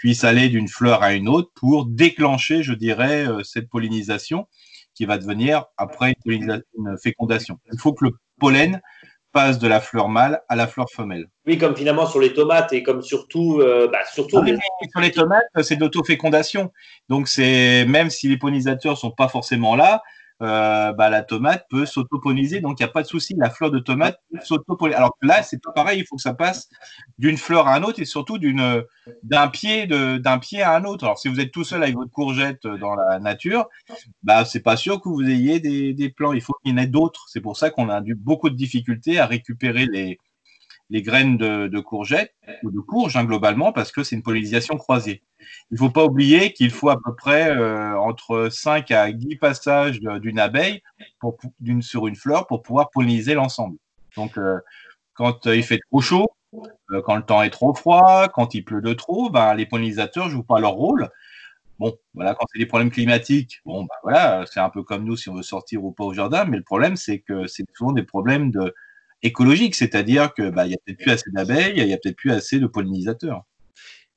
puisse 0.00 0.24
aller 0.24 0.48
d'une 0.48 0.66
fleur 0.66 1.02
à 1.02 1.12
une 1.12 1.28
autre 1.28 1.50
pour 1.54 1.84
déclencher, 1.84 2.62
je 2.62 2.72
dirais, 2.72 3.28
euh, 3.28 3.42
cette 3.44 3.68
pollinisation 3.68 4.48
qui 4.94 5.04
va 5.04 5.18
devenir 5.18 5.66
après 5.76 6.14
une, 6.24 6.62
fécondation. 7.02 7.58
Il 7.70 7.78
faut 7.78 7.92
que 7.92 8.06
le 8.06 8.12
pollen 8.40 8.80
passe 9.32 9.58
de 9.58 9.68
la 9.68 9.78
fleur 9.78 10.08
mâle 10.08 10.40
à 10.48 10.56
la 10.56 10.66
fleur 10.66 10.90
femelle. 10.90 11.26
Oui, 11.46 11.58
comme 11.58 11.76
finalement 11.76 12.06
sur 12.06 12.18
les 12.18 12.32
tomates 12.32 12.72
et 12.72 12.82
comme 12.82 13.02
surtout, 13.02 13.60
euh, 13.60 13.88
bah, 13.92 13.98
surtout 14.10 14.38
ah 14.38 14.46
sur 14.90 15.00
les 15.00 15.12
tomates, 15.12 15.44
c'est 15.62 15.76
d'auto-fécondation. 15.76 16.72
Donc 17.10 17.28
c'est 17.28 17.84
même 17.84 18.08
si 18.08 18.26
les 18.26 18.38
pollinisateurs 18.38 18.96
sont 18.96 19.10
pas 19.10 19.28
forcément 19.28 19.76
là, 19.76 20.02
euh, 20.42 20.92
bah, 20.92 21.10
la 21.10 21.22
tomate 21.22 21.66
peut 21.68 21.84
s'autopoliniser, 21.84 22.60
donc 22.60 22.80
il 22.80 22.82
n'y 22.82 22.88
a 22.88 22.92
pas 22.92 23.02
de 23.02 23.06
souci, 23.06 23.34
la 23.36 23.50
fleur 23.50 23.70
de 23.70 23.78
tomate 23.78 24.18
s'autopolise. 24.42 24.96
Alors 24.96 25.16
que 25.20 25.26
là, 25.26 25.42
c'est 25.42 25.62
pas 25.62 25.72
pareil, 25.72 26.00
il 26.00 26.06
faut 26.06 26.16
que 26.16 26.22
ça 26.22 26.34
passe 26.34 26.68
d'une 27.18 27.36
fleur 27.36 27.68
à 27.68 27.74
un 27.74 27.82
autre 27.82 28.00
et 28.00 28.04
surtout 28.04 28.38
d'un 28.38 29.48
pied 29.48 29.86
de 29.86 30.18
d'un 30.18 30.38
pied 30.38 30.62
à 30.62 30.74
un 30.74 30.84
autre. 30.84 31.04
Alors 31.04 31.18
si 31.18 31.28
vous 31.28 31.40
êtes 31.40 31.52
tout 31.52 31.64
seul 31.64 31.82
avec 31.82 31.94
votre 31.94 32.10
courgette 32.10 32.66
dans 32.66 32.94
la 32.94 33.18
nature, 33.18 33.68
bah 34.22 34.44
c'est 34.44 34.62
pas 34.62 34.76
sûr 34.76 35.00
que 35.00 35.08
vous 35.08 35.22
ayez 35.22 35.60
des, 35.60 35.92
des 35.92 36.08
plants. 36.08 36.32
Il 36.32 36.40
faut 36.40 36.54
qu'il 36.62 36.72
y 36.72 36.74
en 36.74 36.78
ait 36.78 36.86
d'autres. 36.86 37.26
C'est 37.28 37.40
pour 37.40 37.56
ça 37.56 37.70
qu'on 37.70 37.88
a 37.90 38.00
eu 38.04 38.14
beaucoup 38.14 38.50
de 38.50 38.56
difficultés 38.56 39.18
à 39.18 39.26
récupérer 39.26 39.86
les 39.86 40.18
les 40.90 41.02
graines 41.02 41.36
de, 41.36 41.68
de 41.68 41.80
courgettes 41.80 42.34
ou 42.62 42.70
de 42.70 42.80
courge 42.80 43.16
hein, 43.16 43.24
globalement 43.24 43.72
parce 43.72 43.92
que 43.92 44.02
c'est 44.02 44.16
une 44.16 44.22
pollinisation 44.22 44.76
croisée. 44.76 45.22
Il 45.70 45.74
ne 45.74 45.78
faut 45.78 45.90
pas 45.90 46.04
oublier 46.04 46.52
qu'il 46.52 46.70
faut 46.70 46.90
à 46.90 46.96
peu 47.02 47.14
près 47.14 47.50
euh, 47.50 47.96
entre 47.98 48.48
5 48.50 48.90
à 48.90 49.12
10 49.12 49.36
passages 49.36 50.00
d'une 50.00 50.38
abeille 50.38 50.82
pour, 51.18 51.38
sur 51.80 52.06
une 52.06 52.16
fleur 52.16 52.46
pour 52.46 52.62
pouvoir 52.62 52.90
polliniser 52.90 53.34
l'ensemble. 53.34 53.78
Donc, 54.16 54.36
euh, 54.36 54.58
quand 55.14 55.46
il 55.46 55.62
fait 55.62 55.80
trop 55.90 56.00
chaud, 56.00 56.26
euh, 56.90 57.00
quand 57.02 57.16
le 57.16 57.22
temps 57.22 57.42
est 57.42 57.50
trop 57.50 57.74
froid, 57.74 58.28
quand 58.28 58.54
il 58.54 58.64
pleut 58.64 58.82
de 58.82 58.92
trop, 58.92 59.30
ben, 59.30 59.54
les 59.54 59.66
pollinisateurs 59.66 60.26
ne 60.26 60.30
jouent 60.30 60.42
pas 60.42 60.60
leur 60.60 60.72
rôle. 60.72 61.08
Bon, 61.78 61.96
voilà, 62.14 62.34
quand 62.34 62.44
c'est 62.52 62.58
des 62.58 62.66
problèmes 62.66 62.90
climatiques, 62.90 63.60
bon, 63.64 63.82
ben, 63.84 63.94
voilà, 64.02 64.44
c'est 64.50 64.60
un 64.60 64.70
peu 64.70 64.82
comme 64.82 65.04
nous 65.04 65.16
si 65.16 65.28
on 65.28 65.34
veut 65.34 65.42
sortir 65.42 65.84
ou 65.84 65.92
pas 65.92 66.04
au 66.04 66.12
jardin, 66.12 66.44
mais 66.44 66.58
le 66.58 66.64
problème, 66.64 66.96
c'est 66.96 67.20
que 67.20 67.46
c'est 67.46 67.64
souvent 67.74 67.92
des 67.92 68.02
problèmes 68.02 68.50
de, 68.50 68.74
écologiques, 69.22 69.74
c'est-à-dire 69.74 70.32
qu'il 70.34 70.50
ben, 70.50 70.66
n'y 70.66 70.74
a 70.74 70.78
peut-être 70.84 70.98
plus 70.98 71.10
assez 71.10 71.30
d'abeilles, 71.30 71.74
il 71.76 71.86
n'y 71.86 71.92
a 71.92 71.98
peut-être 71.98 72.16
plus 72.16 72.32
assez 72.32 72.58
de 72.58 72.66
pollinisateurs. 72.66 73.42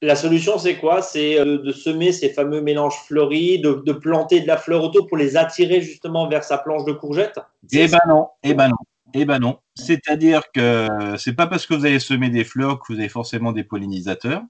La 0.02 0.18
solution, 0.18 0.58
c'est 0.58 0.76
quoi? 0.76 1.02
C'est 1.02 1.40
euh, 1.40 1.60
de 1.60 1.72
semer 1.72 2.12
ces 2.12 2.30
fameux 2.30 2.62
mélanges 2.62 2.98
fleuris, 3.08 3.62
de, 3.62 3.94
planter 3.94 4.42
de 4.42 4.48
la 4.48 4.58
fleur 4.58 4.84
autour 4.84 5.08
pour 5.08 5.16
les 5.16 5.38
attirer 5.38 5.82
justement 5.82 6.28
vers 6.28 6.44
sa 6.44 6.58
planche 6.58 6.84
de 6.84 6.92
courgettes 6.92 7.40
Eh 7.72 7.88
ben 7.88 8.00
non, 8.08 8.28
eh 8.44 8.54
ben 8.54 8.68
non. 8.68 8.76
Eh 9.14 9.26
ben 9.26 9.40
non. 9.40 9.60
C'est-à-dire 9.76 10.52
que 10.52 10.88
c'est 11.18 11.34
pas 11.34 11.48
parce 11.48 11.66
que 11.66 11.74
vous 11.74 11.86
allez 11.86 12.00
semer 12.00 12.30
des 12.30 12.44
fleurs 12.44 12.80
que 12.80 12.92
vous 12.92 13.00
avez 13.00 13.10
forcément 13.10 13.54
des 13.54 13.64
pollinisateurs. 13.64 14.42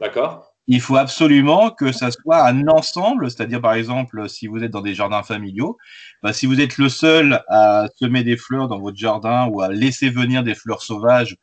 D'accord. 0.00 0.53
Il 0.66 0.80
faut 0.80 0.96
absolument 0.96 1.70
que 1.70 1.92
ça 1.92 2.10
soit 2.10 2.46
un 2.46 2.66
ensemble, 2.68 3.30
c'est-à-dire 3.30 3.60
par 3.60 3.74
exemple 3.74 4.28
si 4.28 4.46
vous 4.46 4.62
êtes 4.62 4.70
dans 4.70 4.80
des 4.80 4.94
jardins 4.94 5.22
familiaux, 5.22 5.76
bah, 6.22 6.32
si 6.32 6.46
vous 6.46 6.60
êtes 6.60 6.78
le 6.78 6.88
seul 6.88 7.42
à 7.48 7.86
semer 7.96 8.24
des 8.24 8.36
fleurs 8.38 8.68
dans 8.68 8.80
votre 8.80 8.96
jardin 8.96 9.46
ou 9.48 9.60
à 9.60 9.68
laisser 9.68 10.08
venir 10.08 10.42
des 10.42 10.54
fleurs 10.54 10.82
sauvages 10.82 11.36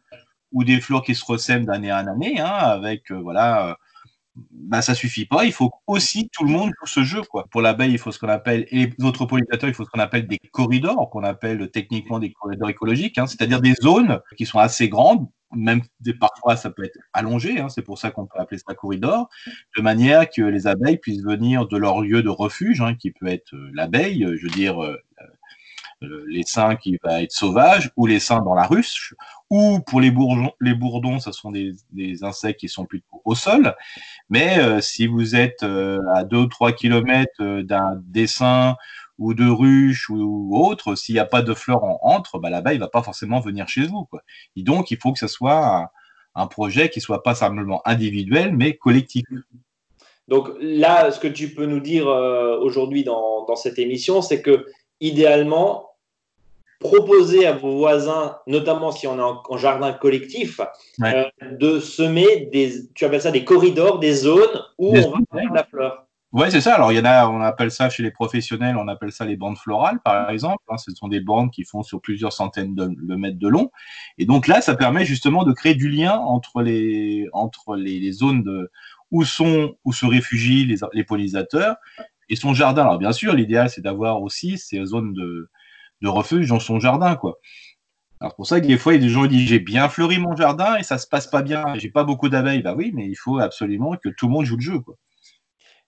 ou 0.52 0.64
des 0.64 0.82
fleurs 0.82 1.04
qui 1.04 1.16
se 1.16 1.24
ressèment 1.26 1.66
d'année 1.66 1.94
en 1.94 2.08
année, 2.08 2.40
hein, 2.40 2.46
avec 2.48 3.12
euh, 3.12 3.20
voilà, 3.22 3.70
euh, 3.70 3.74
bah, 4.52 4.82
ça 4.82 4.96
suffit 4.96 5.26
pas. 5.26 5.46
Il 5.46 5.54
faut 5.54 5.72
aussi 5.88 6.30
tout 6.32 6.44
le 6.46 6.52
monde 6.52 6.72
joue 6.80 6.88
ce 6.88 7.04
jeu. 7.04 7.22
Quoi. 7.24 7.46
Pour 7.52 7.62
l'abeille, 7.62 7.92
il 7.92 7.98
faut 8.00 8.12
ce 8.12 8.20
qu'on 8.20 8.30
appelle, 8.30 8.66
et 8.72 8.88
les 8.98 9.06
autres 9.06 9.26
pollinisateurs, 9.26 9.70
il 9.70 9.76
faut 9.76 9.86
ce 9.86 9.90
qu'on 9.90 10.00
appelle 10.00 10.28
des 10.28 10.40
corridors, 10.52 11.10
qu'on 11.10 11.24
appelle 11.24 11.70
techniquement 11.72 12.20
des 12.20 12.32
corridors 12.34 12.70
écologiques, 12.70 13.18
hein, 13.18 13.28
c'est-à-dire 13.28 13.62
des 13.62 13.76
zones 13.82 14.20
qui 14.38 14.46
sont 14.46 14.60
assez 14.60 14.90
grandes, 14.90 15.28
même 15.56 15.82
parfois 16.20 16.56
ça 16.56 16.70
peut 16.70 16.84
être 16.84 16.98
allongé, 17.14 17.60
hein, 17.60 17.70
c'est 17.70 17.82
pour 17.82 17.98
ça 17.98 18.12
qu'on 18.12 18.26
peut 18.26 18.40
appeler 18.40 18.60
ça 18.60 18.74
corridor, 18.74 19.30
de 19.78 19.82
manière 19.82 20.30
que 20.30 20.42
les 20.42 20.68
abeilles 20.68 20.98
puissent 20.98 21.24
venir 21.24 21.68
de 21.68 21.78
leur 21.78 22.02
lieu 22.02 22.24
de 22.24 22.30
refuge, 22.30 22.82
hein, 22.82 22.96
qui 22.96 23.12
peut 23.12 23.28
être 23.28 23.54
euh, 23.54 23.70
l'abeille, 23.74 24.28
je 24.38 24.44
veux 24.44 24.54
dire 24.54 24.84
euh, 24.84 24.98
l'essaim 26.02 26.76
qui 26.76 26.98
va 27.04 27.22
être 27.22 27.32
sauvage, 27.32 27.92
ou 27.96 28.08
l'essaim 28.08 28.42
dans 28.42 28.54
la 28.54 28.64
ruche, 28.64 29.14
ou 29.50 29.80
pour 29.82 30.02
les 30.02 30.12
bourdons, 30.12 30.52
les 30.60 30.74
bourdons, 30.74 31.20
ce 31.20 31.32
sont 31.32 31.52
des, 31.52 31.76
insectes 32.24 32.60
qui 32.60 32.70
sont 32.70 32.86
plutôt 32.86 33.22
au 33.26 33.36
sol. 33.36 33.76
Mais 34.30 34.60
euh, 34.60 34.82
si 34.82 35.08
vous 35.08 35.36
êtes 35.36 35.64
euh, 35.64 36.00
à 36.16 36.24
2 36.24 36.38
ou 36.38 36.48
3 36.48 36.72
km 36.72 37.62
d'un 37.62 38.02
dessin 38.06 38.76
ou 39.20 39.34
de 39.34 39.48
ruche 39.48 40.10
ou, 40.10 40.58
autre, 40.58 40.96
s'il 40.96 41.16
n'y 41.16 41.20
a 41.20 41.26
pas 41.26 41.42
de 41.42 41.54
fleurs 41.54 41.84
en 41.84 42.00
entre, 42.02 42.40
bah, 42.40 42.50
l'abeille 42.50 42.78
ne 42.78 42.84
va 42.84 42.88
pas 42.88 43.04
forcément 43.04 43.40
venir 43.40 43.68
chez 43.68 43.86
vous. 43.86 44.06
Quoi. 44.06 44.22
Et 44.56 44.64
donc, 44.64 44.90
il 44.90 44.98
faut 44.98 45.14
que 45.14 45.20
ce 45.20 45.28
soit 45.28 45.92
un, 46.34 46.48
projet 46.48 46.90
qui 46.90 47.02
soit 47.02 47.22
pas 47.22 47.36
simplement 47.36 47.82
individuel, 47.86 48.56
mais 48.56 48.78
collectif. 48.78 49.26
Donc 50.28 50.50
là, 50.62 51.12
ce 51.12 51.20
que 51.20 51.28
tu 51.28 51.54
peux 51.54 51.66
nous 51.66 51.82
dire 51.82 52.08
aujourd'hui 52.08 53.04
dans, 53.04 53.46
dans, 53.46 53.58
cette 53.58 53.78
émission, 53.78 54.22
c'est 54.22 54.42
que 54.42 54.66
idéalement, 55.02 55.91
proposer 56.82 57.46
à 57.46 57.54
vos 57.54 57.78
voisins, 57.78 58.38
notamment 58.48 58.92
si 58.92 59.08
on 59.08 59.18
est 59.18 59.22
en, 59.50 59.58
jardin 59.58 59.94
collectif, 59.94 60.60
euh, 61.04 61.24
de 61.52 61.80
semer 61.80 62.50
des, 62.52 62.74
tu 62.94 63.06
appelles 63.06 63.22
ça 63.22 63.32
des 63.32 63.46
corridors, 63.46 64.00
des 64.00 64.14
zones 64.14 64.62
où 64.78 64.98
on 64.98 65.12
va 65.12 65.40
faire 65.40 65.54
la 65.54 65.64
fleur. 65.64 66.08
Oui, 66.34 66.48
c'est 66.50 66.62
ça. 66.62 66.76
Alors, 66.76 66.94
il 66.94 66.98
y 66.98 67.02
en 67.02 67.06
a, 67.06 67.28
on 67.28 67.42
appelle 67.42 67.72
ça 67.72 67.90
chez 67.90 68.04
les 68.04 68.12
professionnels, 68.12 68.78
on 68.78 68.88
appelle 68.88 69.12
ça 69.12 69.26
les 69.26 69.36
bandes 69.36 69.58
florales, 69.58 70.00
par 70.04 70.30
exemple. 70.30 70.64
Hein. 70.70 70.78
ce 70.78 70.92
sont 70.92 71.10
des 71.10 71.20
bandes 71.20 71.52
qui 71.52 71.66
font 71.66 71.84
sur 71.84 72.02
plusieurs 72.02 72.32
centaines 72.32 72.74
de, 72.74 73.16
mètres 73.16 73.38
de 73.38 73.48
long. 73.50 73.70
Et 74.18 74.26
donc 74.26 74.48
là, 74.48 74.62
ça 74.62 74.76
permet 74.76 75.06
justement 75.06 75.44
de 75.44 75.52
créer 75.52 75.76
du 75.76 75.90
lien 75.90 76.14
entre 76.14 76.62
les, 76.62 77.28
entre 77.34 77.76
les, 77.76 78.12
zones 78.14 78.44
de, 78.44 78.72
où 79.12 79.26
sont, 79.26 79.76
où 79.84 79.92
se 79.92 80.06
réfugient 80.06 80.66
les, 80.66 80.78
les 80.94 81.04
pollinisateurs 81.04 81.76
et 82.30 82.38
son 82.38 82.54
jardin. 82.54 82.84
Alors, 82.84 82.98
bien 82.98 83.12
sûr, 83.12 83.34
l'idéal, 83.34 83.70
c'est 83.70 83.82
d'avoir 83.82 84.22
aussi 84.22 84.58
ces 84.58 84.84
zones 84.86 85.14
de, 85.14 85.50
de 86.02 86.08
refuge 86.08 86.48
dans 86.50 86.60
son 86.60 86.80
jardin, 86.80 87.16
quoi. 87.16 87.40
Alors 88.20 88.36
pour 88.36 88.46
ça 88.46 88.62
que 88.62 88.68
des 88.68 88.78
fois, 88.78 88.94
il 88.94 89.02
y 89.02 89.04
a 89.04 89.08
des 89.08 89.14
gens 89.14 89.24
qui 89.24 89.30
disent 89.30 89.50
j'ai 89.50 89.60
bien 89.60 89.90
fleuri 89.90 90.20
mon 90.20 90.36
jardin 90.36 90.76
et 90.76 90.84
ça 90.84 91.00
se 91.00 91.08
passe 91.08 91.26
pas 91.26 91.42
bien, 91.42 91.66
j'ai 91.76 91.90
pas 91.90 92.04
beaucoup 92.04 92.30
d'abeilles. 92.30 92.62
Bah 92.62 92.76
oui, 92.78 92.92
mais 92.94 93.08
il 93.08 93.16
faut 93.16 93.40
absolument 93.40 93.96
que 93.96 94.10
tout 94.10 94.28
le 94.28 94.34
monde 94.34 94.46
joue 94.46 94.58
le 94.58 94.62
jeu, 94.62 94.80
quoi. 94.80 94.96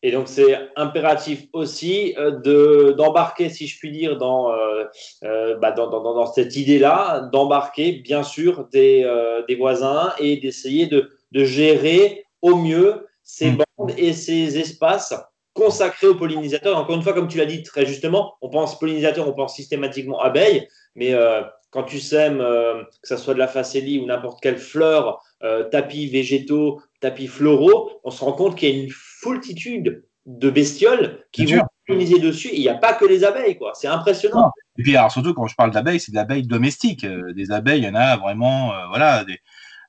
Et 0.05 0.11
donc 0.11 0.27
c'est 0.27 0.59
impératif 0.75 1.45
aussi 1.53 2.13
euh, 2.17 2.31
de 2.31 2.93
d'embarquer, 2.97 3.49
si 3.49 3.67
je 3.67 3.79
puis 3.79 3.89
dire, 3.89 4.17
dans 4.17 4.51
euh, 4.51 4.83
euh, 5.23 5.57
bah, 5.57 5.71
dans, 5.71 5.89
dans, 5.89 6.01
dans, 6.01 6.25
cette 6.25 6.57
idée-là, 6.57 7.29
d'embarquer 7.31 7.93
bien 7.93 8.21
sûr 8.21 8.67
des, 8.71 9.09
des 9.47 9.55
voisins 9.55 10.13
et 10.19 10.37
d'essayer 10.37 10.87
de, 10.87 11.09
de, 11.31 11.43
gérer 11.45 12.25
au 12.41 12.57
mieux 12.57 13.07
ces 13.23 13.51
mmh. 13.51 13.57
bandes 13.77 13.93
et 13.97 14.11
ces 14.11 14.57
espaces 14.57 15.13
consacré 15.53 16.07
aux 16.07 16.15
pollinisateurs. 16.15 16.77
Encore 16.77 16.95
une 16.95 17.01
fois, 17.01 17.13
comme 17.13 17.27
tu 17.27 17.37
l'as 17.37 17.45
dit 17.45 17.63
très 17.63 17.85
justement, 17.85 18.35
on 18.41 18.49
pense 18.49 18.77
pollinisateurs, 18.79 19.27
on 19.27 19.33
pense 19.33 19.55
systématiquement 19.55 20.19
abeilles, 20.19 20.67
mais 20.95 21.13
euh, 21.13 21.41
quand 21.69 21.83
tu 21.83 21.99
sèmes, 21.99 22.41
euh, 22.41 22.83
que 23.01 23.07
ce 23.07 23.17
soit 23.17 23.33
de 23.33 23.39
la 23.39 23.47
facélie 23.47 23.99
ou 23.99 24.05
n'importe 24.05 24.41
quelle 24.41 24.57
fleur, 24.57 25.21
euh, 25.43 25.63
tapis 25.69 26.07
végétaux, 26.07 26.81
tapis 26.99 27.27
floraux, 27.27 27.91
on 28.03 28.11
se 28.11 28.23
rend 28.23 28.33
compte 28.33 28.55
qu'il 28.55 28.69
y 28.69 28.79
a 28.79 28.83
une 28.83 28.91
foultitude 28.91 30.03
de 30.25 30.49
bestioles 30.49 31.25
qui 31.31 31.45
vont 31.45 31.63
polliniser 31.85 32.19
dessus. 32.19 32.49
il 32.53 32.61
n'y 32.61 32.69
a 32.69 32.75
pas 32.75 32.93
que 32.93 33.05
les 33.05 33.23
abeilles, 33.25 33.57
quoi. 33.57 33.73
C'est 33.73 33.87
impressionnant. 33.87 34.51
Et 34.77 34.83
puis, 34.83 34.95
alors, 34.95 35.11
surtout 35.11 35.33
quand 35.33 35.47
je 35.47 35.55
parle 35.55 35.71
d'abeilles, 35.71 35.99
c'est 35.99 36.13
de 36.13 36.15
l'abeille 36.15 36.47
domestique. 36.47 37.05
des 37.05 37.51
abeilles, 37.51 37.81
il 37.81 37.85
y 37.85 37.89
en 37.89 37.95
a 37.95 38.15
vraiment, 38.15 38.71
voilà, 38.89 39.25
des, 39.25 39.37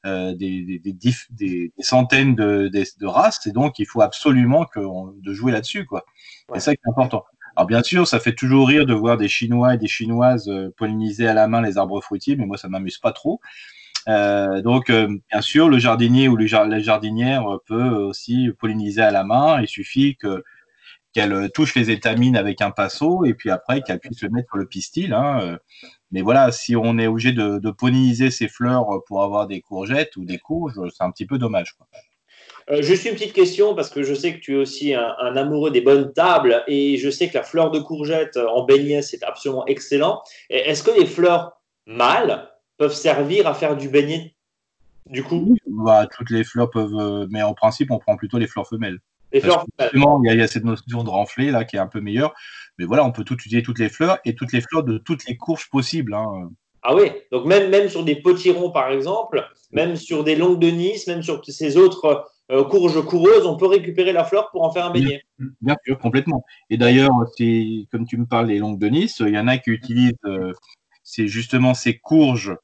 euh, 0.04 0.34
des, 0.34 0.80
des, 0.84 1.72
centaines 1.78 2.34
de, 2.34 2.68
de, 2.68 3.06
races, 3.06 3.46
et 3.46 3.52
donc 3.52 3.78
il 3.78 3.86
faut 3.86 4.02
absolument 4.02 4.66
que 4.66 4.80
de 5.20 5.32
jouer 5.32 5.50
là-dessus, 5.50 5.86
quoi. 5.86 6.04
C'est 6.52 6.60
ça 6.60 6.74
qui 6.74 6.80
est 6.86 6.90
important. 6.90 7.24
Alors 7.56 7.66
bien 7.66 7.82
sûr, 7.82 8.06
ça 8.06 8.20
fait 8.20 8.34
toujours 8.34 8.68
rire 8.68 8.84
de 8.84 8.92
voir 8.92 9.16
des 9.16 9.28
Chinois 9.28 9.74
et 9.74 9.78
des 9.78 9.86
Chinoises 9.86 10.48
euh, 10.48 10.74
polliniser 10.76 11.26
à 11.26 11.32
la 11.32 11.48
main 11.48 11.62
les 11.62 11.78
arbres 11.78 12.02
fruitiers, 12.02 12.36
mais 12.36 12.44
moi 12.44 12.58
ça 12.58 12.68
m'amuse 12.68 12.98
pas 12.98 13.12
trop. 13.12 13.40
Euh, 14.08 14.60
donc 14.60 14.90
bien 14.90 15.40
sûr, 15.40 15.70
le 15.70 15.78
jardinier 15.78 16.28
ou 16.28 16.36
la 16.36 16.78
jardinière 16.80 17.46
peut 17.66 17.88
aussi 17.88 18.50
polliniser 18.58 19.00
à 19.00 19.10
la 19.10 19.24
main. 19.24 19.62
Il 19.62 19.68
suffit 19.68 20.16
que 20.16 20.44
qu'elle 21.14 21.50
touche 21.54 21.74
les 21.76 21.90
étamines 21.90 22.36
avec 22.36 22.60
un 22.60 22.72
pinceau 22.72 23.24
et 23.24 23.34
puis 23.34 23.48
après 23.48 23.80
qu'elle 23.82 24.00
puisse 24.00 24.20
le 24.20 24.28
mettre 24.28 24.48
sur 24.48 24.58
le 24.58 24.66
pistil. 24.66 25.14
Hein. 25.14 25.58
Mais 26.14 26.22
voilà, 26.22 26.52
si 26.52 26.76
on 26.76 26.96
est 26.96 27.08
obligé 27.08 27.32
de, 27.32 27.58
de, 27.58 28.30
ces 28.30 28.46
fleurs 28.46 28.86
pour 29.08 29.24
avoir 29.24 29.48
des 29.48 29.60
courgettes 29.60 30.14
ou 30.16 30.24
des 30.24 30.38
courges, 30.38 30.74
c'est 30.96 31.02
un 31.02 31.10
petit 31.10 31.26
peu 31.26 31.38
dommage. 31.38 31.74
Euh, 32.70 32.82
juste 32.82 33.04
une 33.04 33.14
petite 33.14 33.32
question, 33.32 33.74
parce 33.74 33.90
que 33.90 34.04
je 34.04 34.14
sais 34.14 34.32
que 34.32 34.38
tu 34.38 34.52
es 34.52 34.56
aussi 34.56 34.94
un, 34.94 35.36
amoureux 35.36 35.72
des 35.72 35.80
bonnes 35.80 36.12
tables 36.12 36.62
et 36.68 36.98
je 36.98 37.10
sais 37.10 37.28
que 37.28 37.34
la 37.34 37.42
fleur 37.42 37.72
de 37.72 37.80
courgette 37.80 38.36
en 38.36 38.62
beignet, 38.64 39.02
c'est 39.02 39.24
absolument 39.24 39.66
excellent. 39.66 40.22
Est-ce 40.50 40.84
que 40.84 40.92
les 40.92 41.04
fleurs 41.04 41.60
mâles 41.84 42.48
peuvent 42.78 42.94
servir 42.94 43.48
à 43.48 43.54
faire 43.54 43.76
du 43.76 43.88
beignet 43.88 44.36
du 45.06 45.24
coup? 45.24 45.56
Bah, 45.66 46.06
Toutes 46.06 46.30
les 46.30 46.44
fleurs 46.44 46.70
peuvent, 46.70 46.94
euh, 46.94 47.26
mais 47.28 47.42
en 47.42 47.54
principe, 47.54 47.90
on 47.90 47.98
prend 47.98 48.16
plutôt 48.16 48.38
les 48.38 48.46
fleurs 48.46 48.68
femelles. 48.68 49.00
Fleurs. 49.40 49.66
Il 49.92 50.34
y, 50.34 50.42
a, 50.42 50.46
cette 50.46 50.64
notion 50.64 51.04
de 51.04 51.10
renfler 51.10 51.50
là 51.50 51.64
qui 51.64 51.76
est 51.76 51.80
un 51.80 51.86
peu 51.86 52.00
meilleure. 52.00 52.34
Mais 52.78 52.84
voilà, 52.84 53.04
on 53.04 53.12
peut 53.12 53.24
tout 53.24 53.34
utiliser 53.34 53.62
toutes 53.62 53.78
les 53.78 53.88
fleurs 53.88 54.18
et 54.24 54.34
toutes 54.34 54.52
les 54.52 54.60
fleurs 54.60 54.82
de 54.82 54.98
toutes 54.98 55.26
les 55.26 55.36
courges 55.36 55.68
possibles. 55.70 56.14
Hein. 56.14 56.50
Ah 56.82 56.94
oui, 56.94 57.10
donc 57.32 57.46
même, 57.46 57.70
même 57.70 57.88
sur 57.88 58.04
des 58.04 58.16
potirons 58.16 58.70
par 58.70 58.90
exemple, 58.90 59.48
même 59.72 59.96
sur 59.96 60.22
des 60.22 60.36
longues 60.36 60.58
de 60.58 60.68
Nice, 60.68 61.06
même 61.06 61.22
sur 61.22 61.42
ces 61.44 61.78
autres 61.78 62.26
euh, 62.50 62.62
courges 62.64 63.02
coureuses, 63.02 63.46
on 63.46 63.56
peut 63.56 63.66
récupérer 63.66 64.12
la 64.12 64.24
fleur 64.24 64.50
pour 64.50 64.64
en 64.64 64.70
faire 64.70 64.86
un 64.86 64.90
beignet. 64.90 65.22
Bien, 65.62 65.76
sûr, 65.86 65.98
complètement. 65.98 66.44
Et 66.68 66.76
d'ailleurs, 66.76 67.12
comme 67.90 68.06
tu 68.06 68.18
me 68.18 68.26
parles 68.26 68.48
des 68.48 68.58
longues 68.58 68.78
de 68.78 68.88
Nice, 68.88 69.20
il 69.20 69.34
y 69.34 69.38
en 69.38 69.48
a 69.48 69.56
qui 69.56 69.70
utilisent 69.70 70.12
euh, 70.26 70.52
c'est 71.02 71.26
justement 71.26 71.72
ces 71.74 71.98
courges 71.98 72.54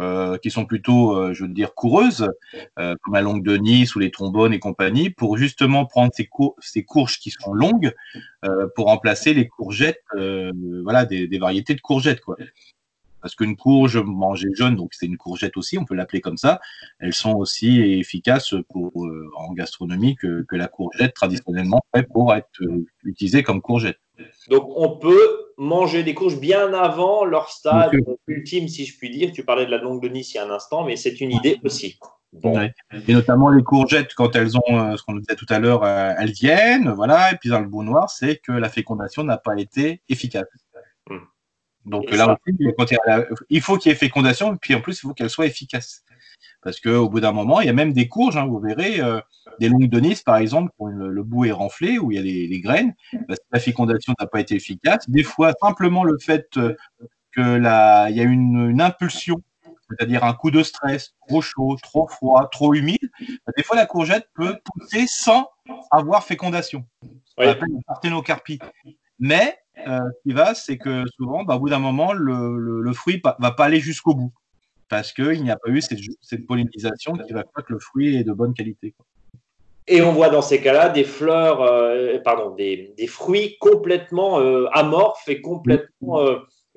euh, 0.00 0.38
qui 0.38 0.50
sont 0.50 0.64
plutôt, 0.64 1.16
euh, 1.16 1.34
je 1.34 1.42
veux 1.42 1.48
dire, 1.48 1.74
coureuses, 1.74 2.30
euh, 2.78 2.94
comme 3.02 3.14
la 3.14 3.20
longue 3.20 3.42
de 3.42 3.56
Nice 3.56 3.96
ou 3.96 3.98
les 3.98 4.12
trombones 4.12 4.52
et 4.52 4.60
compagnie, 4.60 5.10
pour 5.10 5.36
justement 5.36 5.86
prendre 5.86 6.12
ces, 6.14 6.26
courges 6.84 7.18
qui 7.18 7.30
sont 7.30 7.52
longues 7.52 7.92
pour 8.76 8.86
remplacer 8.86 9.34
les 9.34 9.48
courgettes, 9.48 10.02
voilà, 10.84 11.04
des, 11.04 11.38
variétés 11.38 11.74
de 11.74 11.80
courgettes, 11.80 12.20
quoi. 12.20 12.36
Parce 13.20 13.34
qu'une 13.34 13.56
courge 13.56 13.96
mangée 13.96 14.50
jaune, 14.54 14.76
donc 14.76 14.94
c'est 14.94 15.06
une 15.06 15.16
courgette 15.16 15.56
aussi, 15.56 15.76
on 15.76 15.84
peut 15.84 15.96
l'appeler 15.96 16.20
comme 16.20 16.36
ça, 16.36 16.60
elles 17.00 17.12
sont 17.12 17.34
aussi 17.34 17.80
efficaces 17.80 18.54
pour, 18.68 18.92
en 19.36 19.52
gastronomie 19.52 20.14
que, 20.14 20.44
que, 20.48 20.54
la 20.54 20.68
courgette 20.68 21.14
traditionnellement 21.14 21.80
fait 21.92 22.04
pour 22.04 22.32
être 22.34 22.60
utilisée 23.02 23.42
comme 23.42 23.60
courgette. 23.60 23.98
Donc 24.48 24.64
on 24.76 24.98
peut 24.98 25.52
manger 25.56 26.02
des 26.02 26.14
courges 26.14 26.38
bien 26.38 26.72
avant 26.74 27.24
leur 27.24 27.50
stade 27.50 27.92
ultime, 28.26 28.68
si 28.68 28.86
je 28.86 28.96
puis 28.96 29.10
dire. 29.10 29.32
Tu 29.32 29.44
parlais 29.44 29.66
de 29.66 29.70
la 29.70 29.78
longue 29.78 30.02
de 30.02 30.08
Nice 30.08 30.34
il 30.34 30.36
y 30.36 30.40
a 30.40 30.46
un 30.46 30.50
instant, 30.50 30.84
mais 30.84 30.96
c'est 30.96 31.20
une 31.20 31.32
idée 31.32 31.58
aussi. 31.64 31.98
Et 33.06 33.14
notamment 33.14 33.48
les 33.48 33.62
courgettes, 33.62 34.14
quand 34.14 34.36
elles 34.36 34.56
ont, 34.56 34.62
euh, 34.70 34.96
ce 34.96 35.02
qu'on 35.02 35.14
disait 35.14 35.34
tout 35.34 35.46
à 35.48 35.58
l'heure, 35.58 35.82
euh, 35.82 36.12
elles 36.18 36.32
viennent, 36.32 36.90
voilà. 36.90 37.32
Et 37.32 37.36
puis 37.36 37.48
dans 37.48 37.60
le 37.60 37.66
bout 37.66 37.82
noir, 37.82 38.10
c'est 38.10 38.36
que 38.36 38.52
la 38.52 38.68
fécondation 38.68 39.24
n'a 39.24 39.38
pas 39.38 39.54
été 39.56 40.02
efficace. 40.08 40.46
Hmm. 41.08 41.18
Donc 41.86 42.10
là 42.10 42.32
aussi, 42.32 42.56
il 43.48 43.62
faut 43.62 43.78
qu'il 43.78 43.90
y 43.90 43.94
ait 43.94 43.96
fécondation, 43.96 44.54
et 44.54 44.58
puis 44.60 44.74
en 44.74 44.80
plus, 44.80 44.98
il 44.98 45.06
faut 45.06 45.14
qu'elle 45.14 45.30
soit 45.30 45.46
efficace. 45.46 46.04
Parce 46.62 46.80
qu'au 46.80 47.08
bout 47.08 47.20
d'un 47.20 47.32
moment, 47.32 47.60
il 47.60 47.66
y 47.66 47.70
a 47.70 47.74
même 47.74 47.92
des 47.92 48.08
courges, 48.08 48.36
hein, 48.36 48.46
vous 48.46 48.58
verrez, 48.58 49.00
euh, 49.00 49.20
des 49.60 49.68
longues 49.68 49.88
de 49.88 50.00
Nice, 50.00 50.22
par 50.22 50.36
exemple, 50.36 50.72
où 50.78 50.88
le, 50.88 51.22
bout 51.22 51.44
est 51.44 51.52
renflé, 51.52 51.98
où 51.98 52.10
il 52.10 52.16
y 52.16 52.18
a 52.18 52.22
les, 52.22 52.60
graines, 52.60 52.94
parce 53.26 53.38
que 53.38 53.46
la 53.52 53.60
fécondation 53.60 54.14
n'a 54.18 54.26
pas 54.26 54.40
été 54.40 54.56
efficace. 54.56 55.08
Des 55.08 55.22
fois, 55.22 55.52
simplement 55.62 56.04
le 56.04 56.18
fait 56.18 56.48
que 57.32 57.40
la, 57.40 58.10
il 58.10 58.16
y 58.16 58.20
a 58.20 58.24
une 58.24 58.80
impulsion 58.80 59.40
c'est-à-dire 59.90 60.24
un 60.24 60.34
coup 60.34 60.50
de 60.50 60.62
stress, 60.62 61.14
trop 61.26 61.40
chaud, 61.40 61.76
trop 61.82 62.06
froid, 62.08 62.48
trop 62.50 62.74
humide, 62.74 63.10
bah, 63.46 63.52
des 63.56 63.62
fois 63.62 63.76
la 63.76 63.86
courgette 63.86 64.28
peut 64.34 64.58
pousser 64.64 65.06
sans 65.06 65.48
avoir 65.90 66.24
fécondation. 66.24 66.84
On 67.36 67.48
appelle 67.48 67.70
la 67.72 67.82
parthénocarpie. 67.86 68.58
Mais 69.18 69.58
euh, 69.86 69.98
ce 69.98 70.22
qui 70.22 70.34
va, 70.34 70.54
c'est 70.54 70.76
que 70.76 71.04
souvent, 71.16 71.44
bah, 71.44 71.56
au 71.56 71.60
bout 71.60 71.70
d'un 71.70 71.78
moment, 71.78 72.12
le, 72.12 72.58
le, 72.80 72.92
fruit 72.92 73.22
va 73.38 73.50
pas 73.50 73.64
aller 73.64 73.80
jusqu'au 73.80 74.14
bout 74.14 74.32
parce 74.88 75.12
qu'il 75.12 75.42
n'y 75.42 75.50
a 75.50 75.56
pas 75.56 75.70
eu 75.70 75.80
cette, 75.80 76.46
pollinisation 76.46 77.12
qui 77.14 77.32
va 77.32 77.42
faire 77.42 77.64
que 77.64 77.72
le 77.72 77.78
fruit 77.78 78.16
est 78.16 78.24
de 78.24 78.32
bonne 78.32 78.54
qualité. 78.54 78.94
Et 79.86 80.02
on 80.02 80.12
voit 80.12 80.28
dans 80.28 80.42
ces 80.42 80.60
cas-là 80.60 80.90
des 80.90 81.04
fleurs, 81.04 81.62
euh, 81.62 82.18
pardon, 82.18 82.54
des, 82.54 82.94
fruits 83.06 83.56
complètement 83.58 84.40
euh, 84.40 84.66
amorphes 84.72 85.28
et 85.28 85.40
complètement 85.40 86.20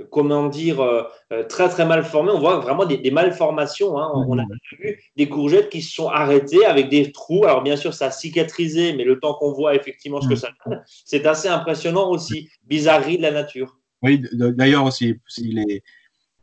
comment 0.10 0.47
dire, 0.47 0.82
euh, 0.82 1.04
euh, 1.32 1.43
très 1.43 1.69
très 1.69 1.86
mal 1.86 2.04
formés. 2.04 2.32
On 2.32 2.39
voit 2.39 2.60
vraiment 2.60 2.86
des, 2.86 3.12
malformations. 3.12 4.00
Hein. 4.00 4.12
On, 4.28 4.38
a 4.39 4.43
vu 4.80 5.00
des 5.15 5.30
courgettes 5.30 5.69
qui 5.69 5.82
se 5.82 5.93
sont 5.93 6.08
arrêtées 6.08 6.65
avec 6.65 6.89
des 6.89 7.12
trous. 7.12 7.45
Alors 7.45 7.62
bien 7.62 7.76
sûr, 7.76 7.93
ça 7.93 8.08
a 8.08 8.12
cicatrisé, 8.12 8.93
mais 8.93 9.04
le 9.04 9.19
temps 9.19 9.34
qu'on 9.36 9.52
voit 9.52 9.76
effectivement 9.76 10.21
ce 10.21 10.30
que 10.30 10.36
ça 10.36 10.50
donne, 10.65 10.82
c'est 11.06 11.26
assez 11.26 11.47
impressionnant 11.47 12.10
aussi. 12.10 12.50
Bizarrerie 12.67 13.17
de 13.17 13.24
la 13.24 13.32
nature. 13.32 13.78
Oui, 14.02 14.24
d'ailleurs 14.34 14.86
aussi, 14.86 15.19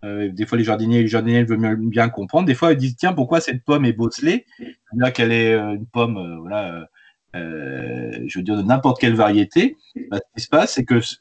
euh, 0.04 0.30
des 0.32 0.46
fois 0.46 0.58
les 0.58 0.64
jardiniers, 0.64 1.02
les 1.02 1.08
jardiniers 1.08 1.44
veulent 1.44 1.76
bien 1.76 2.08
comprendre. 2.08 2.46
Des 2.46 2.54
fois, 2.54 2.72
ils 2.72 2.78
disent 2.78 2.96
tiens, 2.96 3.12
pourquoi 3.12 3.40
cette 3.40 3.64
pomme 3.64 3.84
est 3.84 3.92
bosselée? 3.92 4.46
Là 4.94 5.10
qu'elle 5.10 5.32
est 5.32 5.54
une 5.54 5.86
pomme, 5.86 6.38
voilà 6.40 6.88
euh, 7.36 8.24
je 8.26 8.38
veux 8.38 8.42
dire 8.42 8.56
de 8.56 8.62
n'importe 8.62 9.00
quelle 9.00 9.14
variété, 9.14 9.76
bah, 10.10 10.18
ce 10.18 10.34
qui 10.34 10.44
se 10.44 10.48
passe, 10.48 10.72
c'est 10.74 10.84
que 10.84 11.00
si 11.00 11.16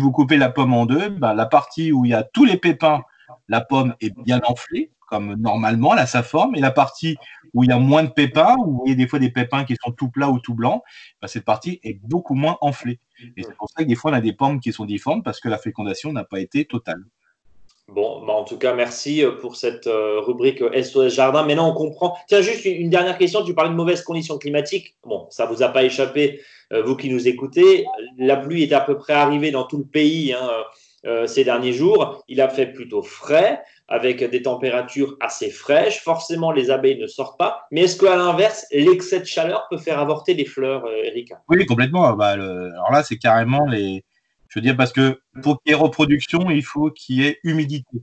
vous 0.00 0.12
coupez 0.12 0.36
la 0.36 0.50
pomme 0.50 0.74
en 0.74 0.86
deux, 0.86 1.08
bah, 1.08 1.34
la 1.34 1.46
partie 1.46 1.92
où 1.92 2.04
il 2.04 2.10
y 2.10 2.14
a 2.14 2.22
tous 2.22 2.44
les 2.44 2.56
pépins, 2.56 3.02
la 3.48 3.60
pomme 3.60 3.94
est 4.00 4.14
bien 4.24 4.40
enflée, 4.44 4.90
comme 5.08 5.34
normalement, 5.34 5.94
là, 5.94 6.06
sa 6.06 6.22
forme, 6.22 6.54
et 6.54 6.60
la 6.60 6.70
partie 6.70 7.16
où 7.54 7.64
il 7.64 7.70
y 7.70 7.72
a 7.72 7.78
moins 7.78 8.02
de 8.02 8.08
pépins, 8.08 8.56
où 8.64 8.82
il 8.86 8.90
y 8.90 8.92
a 8.92 8.96
des 8.96 9.06
fois 9.06 9.18
des 9.18 9.30
pépins 9.30 9.64
qui 9.64 9.76
sont 9.82 9.92
tout 9.92 10.10
plats 10.10 10.30
ou 10.30 10.38
tout 10.38 10.54
blancs, 10.54 10.82
bah, 11.20 11.28
cette 11.28 11.44
partie 11.44 11.80
est 11.82 11.98
beaucoup 12.02 12.34
moins 12.34 12.56
enflée. 12.60 13.00
Et 13.36 13.42
c'est 13.42 13.56
pour 13.56 13.68
ça 13.70 13.82
que 13.84 13.88
des 13.88 13.94
fois, 13.94 14.10
on 14.10 14.14
a 14.14 14.20
des 14.20 14.32
pommes 14.32 14.60
qui 14.60 14.72
sont 14.72 14.84
difformes 14.84 15.22
parce 15.22 15.40
que 15.40 15.48
la 15.48 15.58
fécondation 15.58 16.12
n'a 16.12 16.24
pas 16.24 16.40
été 16.40 16.64
totale. 16.64 17.02
Bon, 17.94 18.24
bah, 18.24 18.32
en 18.32 18.44
tout 18.44 18.56
cas, 18.56 18.74
merci 18.74 19.22
euh, 19.22 19.32
pour 19.32 19.56
cette 19.56 19.86
euh, 19.86 20.18
rubrique 20.20 20.60
SOS 20.60 20.96
euh, 20.96 21.08
Jardin. 21.10 21.44
Maintenant, 21.44 21.70
on 21.70 21.74
comprend. 21.74 22.16
Tiens, 22.26 22.40
juste 22.40 22.64
une 22.64 22.88
dernière 22.88 23.18
question. 23.18 23.44
Tu 23.44 23.54
parlais 23.54 23.70
de 23.70 23.76
mauvaises 23.76 24.02
conditions 24.02 24.38
climatiques. 24.38 24.96
Bon, 25.04 25.26
ça 25.28 25.44
vous 25.44 25.62
a 25.62 25.68
pas 25.68 25.84
échappé, 25.84 26.40
vous 26.70 26.96
qui 26.96 27.10
nous 27.10 27.28
écoutez. 27.28 27.84
La 28.16 28.36
pluie 28.36 28.62
est 28.62 28.72
à 28.72 28.80
peu 28.80 28.96
près 28.96 29.12
arrivée 29.12 29.50
dans 29.50 29.64
tout 29.64 29.76
le 29.76 29.84
pays 29.84 30.32
hein, 30.32 31.26
ces 31.26 31.44
derniers 31.44 31.74
jours. 31.74 32.22
Il 32.28 32.40
a 32.40 32.48
fait 32.48 32.66
plutôt 32.66 33.02
frais, 33.02 33.60
avec 33.88 34.24
des 34.24 34.42
températures 34.42 35.16
assez 35.20 35.50
fraîches. 35.50 36.00
Forcément, 36.00 36.50
les 36.50 36.70
abeilles 36.70 36.98
ne 36.98 37.06
sortent 37.06 37.38
pas. 37.38 37.66
Mais 37.70 37.82
est-ce 37.82 37.98
qu'à 37.98 38.16
l'inverse, 38.16 38.66
l'excès 38.72 39.20
de 39.20 39.26
chaleur 39.26 39.66
peut 39.68 39.76
faire 39.76 39.98
avorter 39.98 40.32
les 40.32 40.46
fleurs, 40.46 40.84
Erika? 41.04 41.42
Oui, 41.48 41.66
complètement. 41.66 42.10
Bah, 42.14 42.28
Alors 42.28 42.90
là, 42.90 43.02
c'est 43.02 43.18
carrément 43.18 43.66
les 43.66 44.02
je 44.52 44.58
veux 44.58 44.62
dire, 44.62 44.76
parce 44.76 44.92
que 44.92 45.18
pour 45.42 45.62
qu'il 45.62 45.70
y 45.70 45.72
ait 45.72 45.78
reproduction, 45.78 46.50
il 46.50 46.62
faut 46.62 46.90
qu'il 46.90 47.16
y 47.16 47.24
ait 47.24 47.38
humidité. 47.42 48.02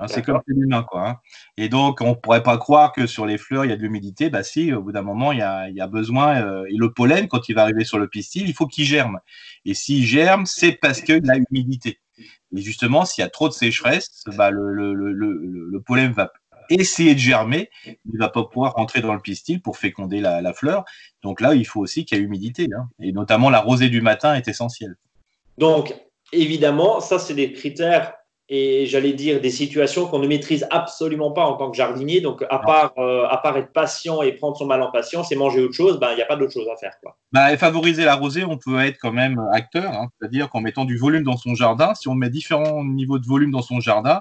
Hein, 0.00 0.08
c'est 0.08 0.22
comme 0.22 0.40
l'humain, 0.48 0.82
quoi. 0.82 1.08
Hein. 1.08 1.20
Et 1.56 1.68
donc, 1.68 2.00
on 2.00 2.10
ne 2.10 2.14
pourrait 2.14 2.42
pas 2.42 2.58
croire 2.58 2.92
que 2.92 3.06
sur 3.06 3.26
les 3.26 3.38
fleurs, 3.38 3.64
il 3.64 3.68
y 3.68 3.72
a 3.72 3.76
de 3.76 3.82
l'humidité. 3.82 4.28
Bah 4.28 4.42
si, 4.42 4.72
au 4.72 4.82
bout 4.82 4.90
d'un 4.90 5.02
moment, 5.02 5.30
il 5.30 5.38
y 5.38 5.40
a, 5.40 5.86
besoin. 5.86 6.42
Euh, 6.42 6.64
et 6.68 6.76
le 6.76 6.92
pollen, 6.92 7.28
quand 7.28 7.48
il 7.48 7.54
va 7.54 7.62
arriver 7.62 7.84
sur 7.84 8.00
le 8.00 8.08
pistil, 8.08 8.48
il 8.48 8.54
faut 8.54 8.66
qu'il 8.66 8.84
germe. 8.84 9.20
Et 9.64 9.74
s'il 9.74 10.04
germe, 10.04 10.46
c'est 10.46 10.72
parce 10.72 11.00
qu'il 11.00 11.30
a 11.30 11.36
humidité. 11.48 12.00
Et 12.18 12.60
justement, 12.60 13.04
s'il 13.04 13.22
y 13.22 13.24
a 13.24 13.30
trop 13.30 13.48
de 13.48 13.54
sécheresse, 13.54 14.24
bah, 14.36 14.50
le, 14.50 15.78
pollen 15.78 16.10
va 16.10 16.32
essayer 16.70 17.14
de 17.14 17.20
germer, 17.20 17.70
il 17.86 18.14
ne 18.14 18.18
va 18.18 18.30
pas 18.30 18.42
pouvoir 18.42 18.72
rentrer 18.72 19.00
dans 19.00 19.14
le 19.14 19.20
pistil 19.20 19.62
pour 19.62 19.78
féconder 19.78 20.20
la, 20.20 20.52
fleur. 20.54 20.84
Donc 21.22 21.40
là, 21.40 21.54
il 21.54 21.64
faut 21.64 21.78
aussi 21.78 22.04
qu'il 22.04 22.18
y 22.18 22.20
ait 22.20 22.24
humidité. 22.24 22.66
Hein. 22.76 22.88
Et 22.98 23.12
notamment, 23.12 23.48
la 23.48 23.60
rosée 23.60 23.90
du 23.90 24.00
matin 24.00 24.34
est 24.34 24.48
essentielle. 24.48 24.96
Donc, 25.58 25.94
évidemment, 26.32 27.00
ça, 27.00 27.18
c'est 27.18 27.34
des 27.34 27.52
critères 27.52 28.14
et 28.50 28.84
j'allais 28.84 29.14
dire 29.14 29.40
des 29.40 29.50
situations 29.50 30.06
qu'on 30.06 30.18
ne 30.18 30.26
maîtrise 30.26 30.66
absolument 30.70 31.32
pas 31.32 31.46
en 31.46 31.56
tant 31.56 31.70
que 31.70 31.76
jardinier. 31.76 32.20
Donc, 32.20 32.44
à 32.50 32.58
part, 32.58 32.92
euh, 32.98 33.24
à 33.26 33.38
part 33.38 33.56
être 33.56 33.72
patient 33.72 34.20
et 34.20 34.32
prendre 34.32 34.56
son 34.56 34.66
mal 34.66 34.82
en 34.82 34.90
patience 34.90 35.32
et 35.32 35.36
manger 35.36 35.62
autre 35.62 35.74
chose, 35.74 35.98
ben, 35.98 36.10
il 36.12 36.16
n'y 36.16 36.22
a 36.22 36.26
pas 36.26 36.36
d'autre 36.36 36.52
chose 36.52 36.68
à 36.70 36.76
faire. 36.76 36.92
Quoi. 37.02 37.16
Bah, 37.32 37.52
et 37.52 37.56
favoriser 37.56 38.04
la 38.04 38.16
rosée, 38.16 38.44
on 38.44 38.58
peut 38.58 38.80
être 38.80 38.98
quand 39.00 39.12
même 39.12 39.40
acteur, 39.52 39.92
hein. 39.92 40.08
c'est-à-dire 40.18 40.50
qu'en 40.50 40.60
mettant 40.60 40.84
du 40.84 40.98
volume 40.98 41.22
dans 41.22 41.38
son 41.38 41.54
jardin, 41.54 41.94
si 41.94 42.08
on 42.08 42.14
met 42.14 42.28
différents 42.28 42.84
niveaux 42.84 43.18
de 43.18 43.26
volume 43.26 43.50
dans 43.50 43.62
son 43.62 43.80
jardin, 43.80 44.20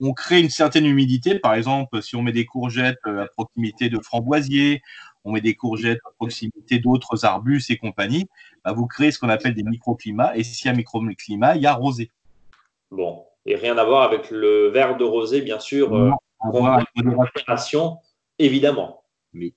on 0.00 0.12
crée 0.12 0.40
une 0.40 0.50
certaine 0.50 0.84
humidité. 0.84 1.38
Par 1.38 1.54
exemple, 1.54 2.02
si 2.02 2.16
on 2.16 2.22
met 2.22 2.32
des 2.32 2.44
courgettes 2.44 2.98
euh, 3.06 3.22
à 3.22 3.26
proximité 3.28 3.88
de 3.88 4.00
framboisiers, 4.00 4.82
on 5.24 5.32
met 5.32 5.40
des 5.40 5.54
courgettes 5.54 6.00
à 6.04 6.10
proximité 6.10 6.78
d'autres 6.78 7.24
arbustes 7.24 7.70
et 7.70 7.76
compagnie, 7.76 8.28
bah, 8.64 8.72
vous 8.72 8.86
créez 8.86 9.10
ce 9.10 9.18
qu'on 9.18 9.28
appelle 9.28 9.54
des 9.54 9.62
microclimats. 9.62 10.36
Et 10.36 10.42
s'il 10.42 10.66
y 10.66 10.70
a 10.70 10.76
microclimat, 10.76 11.56
il 11.56 11.62
y 11.62 11.66
a 11.66 11.74
rosée. 11.74 12.10
Bon, 12.90 13.24
et 13.46 13.56
rien 13.56 13.78
à 13.78 13.84
voir 13.84 14.02
avec 14.02 14.30
le 14.30 14.68
verre 14.68 14.96
de 14.96 15.04
rosée, 15.04 15.40
bien 15.40 15.58
sûr. 15.58 15.94
Euh, 15.94 16.10
évidemment. 18.38 19.04
Oui. 19.34 19.54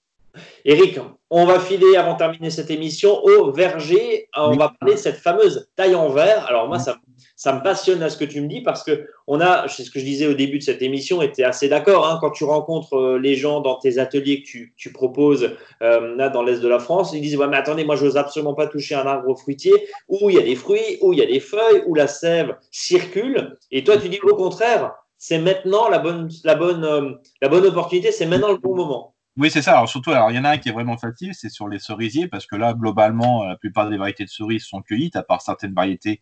Eric, 0.63 0.99
on 1.29 1.45
va 1.45 1.59
filer 1.59 1.95
avant 1.95 2.13
de 2.13 2.17
terminer 2.17 2.49
cette 2.49 2.69
émission 2.69 3.23
au 3.23 3.51
verger. 3.51 4.27
On 4.35 4.55
va 4.55 4.73
parler 4.79 4.95
de 4.95 4.99
cette 4.99 5.17
fameuse 5.17 5.67
taille 5.75 5.95
en 5.95 6.09
verre. 6.09 6.45
Alors 6.47 6.67
moi, 6.67 6.79
ça, 6.79 6.97
ça 7.35 7.53
me 7.53 7.61
passionne 7.61 8.01
à 8.03 8.09
ce 8.09 8.17
que 8.17 8.25
tu 8.25 8.41
me 8.41 8.47
dis 8.47 8.61
parce 8.61 8.83
que 8.83 9.07
on 9.27 9.41
a, 9.41 9.67
c'est 9.67 9.83
ce 9.83 9.91
que 9.91 9.99
je 9.99 10.05
disais 10.05 10.27
au 10.27 10.33
début 10.33 10.59
de 10.59 10.63
cette 10.63 10.81
émission, 10.81 11.21
était 11.21 11.43
assez 11.43 11.67
d'accord. 11.67 12.07
Hein, 12.07 12.17
quand 12.21 12.31
tu 12.31 12.43
rencontres 12.43 12.95
euh, 12.95 13.19
les 13.19 13.35
gens 13.35 13.61
dans 13.61 13.75
tes 13.75 13.97
ateliers 13.97 14.43
que 14.43 14.47
tu, 14.47 14.93
proposes 14.93 15.51
euh, 15.81 16.15
là 16.15 16.29
dans 16.29 16.43
l'est 16.43 16.61
de 16.61 16.67
la 16.67 16.79
France, 16.79 17.11
ils 17.13 17.21
disent 17.21 17.35
ouais 17.35 17.47
mais 17.47 17.57
attendez, 17.57 17.83
moi 17.83 17.95
je 17.95 18.05
n'ose 18.05 18.17
absolument 18.17 18.53
pas 18.53 18.67
toucher 18.67 18.95
un 18.95 19.05
arbre 19.05 19.35
fruitier 19.37 19.73
où 20.07 20.29
il 20.29 20.35
y 20.35 20.39
a 20.39 20.43
des 20.43 20.55
fruits, 20.55 20.99
où 21.01 21.11
il 21.11 21.19
y 21.19 21.23
a 21.23 21.25
des 21.25 21.39
feuilles, 21.39 21.83
où 21.87 21.95
la 21.95 22.07
sève 22.07 22.55
circule. 22.71 23.57
Et 23.71 23.83
toi 23.83 23.97
tu 23.97 24.09
dis 24.09 24.19
au 24.21 24.35
contraire, 24.35 24.93
c'est 25.17 25.39
maintenant 25.39 25.89
la 25.89 25.99
bonne, 25.99 26.29
la 26.43 26.55
bonne, 26.55 26.83
euh, 26.83 27.11
la 27.41 27.49
bonne 27.49 27.65
opportunité, 27.65 28.11
c'est 28.11 28.25
maintenant 28.25 28.51
le 28.51 28.57
bon 28.57 28.75
moment. 28.75 29.14
Oui, 29.37 29.51
c'est 29.51 29.61
ça. 29.61 29.73
Alors 29.73 29.89
surtout, 29.89 30.11
alors 30.11 30.31
il 30.31 30.35
y 30.35 30.39
en 30.39 30.45
a 30.45 30.51
un 30.51 30.57
qui 30.57 30.69
est 30.69 30.71
vraiment 30.71 30.97
facile, 30.97 31.33
c'est 31.33 31.49
sur 31.49 31.67
les 31.67 31.79
cerisiers, 31.79 32.27
parce 32.29 32.45
que 32.45 32.55
là, 32.55 32.73
globalement, 32.73 33.43
la 33.43 33.57
plupart 33.57 33.89
des 33.89 33.97
variétés 33.97 34.23
de 34.23 34.29
cerises 34.29 34.63
sont 34.63 34.81
cueillies, 34.81 35.11
à 35.15 35.23
part 35.23 35.41
certaines 35.41 35.73
variétés 35.73 36.21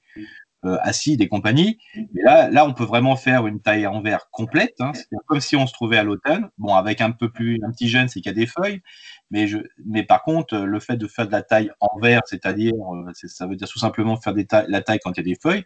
euh, 0.66 0.78
acides 0.82 1.22
et 1.22 1.28
compagnie. 1.28 1.78
Mais 2.14 2.24
là, 2.24 2.50
là, 2.50 2.66
on 2.66 2.74
peut 2.74 2.86
vraiment 2.86 3.16
faire 3.16 3.48
une 3.48 3.62
taille 3.62 3.86
en 3.88 4.02
verre 4.02 4.30
complète, 4.32 4.76
hein. 4.80 4.94
c'est 4.96 5.08
comme 5.28 5.42
si 5.42 5.56
on 5.56 5.68
se 5.68 5.74
trouvait 5.74 5.98
à 5.98 6.04
l'automne. 6.04 6.50
Bon, 6.58 6.76
avec 6.76 7.02
un 7.02 7.12
peu 7.12 7.30
plus, 7.32 7.60
un 7.64 7.72
petit 7.72 7.90
jeune, 7.90 8.08
c'est 8.08 8.22
qu'il 8.22 8.32
y 8.32 8.36
a 8.36 8.40
des 8.40 8.48
feuilles, 8.48 8.82
mais 9.30 9.48
je, 9.48 9.60
mais 9.86 10.04
par 10.04 10.24
contre, 10.24 10.58
le 10.58 10.80
fait 10.80 10.98
de 10.98 11.08
faire 11.08 11.28
de 11.28 11.32
la 11.34 11.44
taille 11.44 11.72
en 11.82 12.00
verre, 12.00 12.22
c'est-à-dire, 12.26 12.74
euh, 12.76 13.12
ça 13.14 13.46
veut 13.46 13.56
dire 13.58 13.68
tout 13.68 13.80
simplement 13.80 14.18
faire 14.18 14.34
des 14.34 14.48
la 14.70 14.82
taille 14.82 15.00
quand 15.04 15.12
il 15.12 15.18
y 15.18 15.22
a 15.22 15.24
des 15.36 15.40
feuilles, 15.42 15.66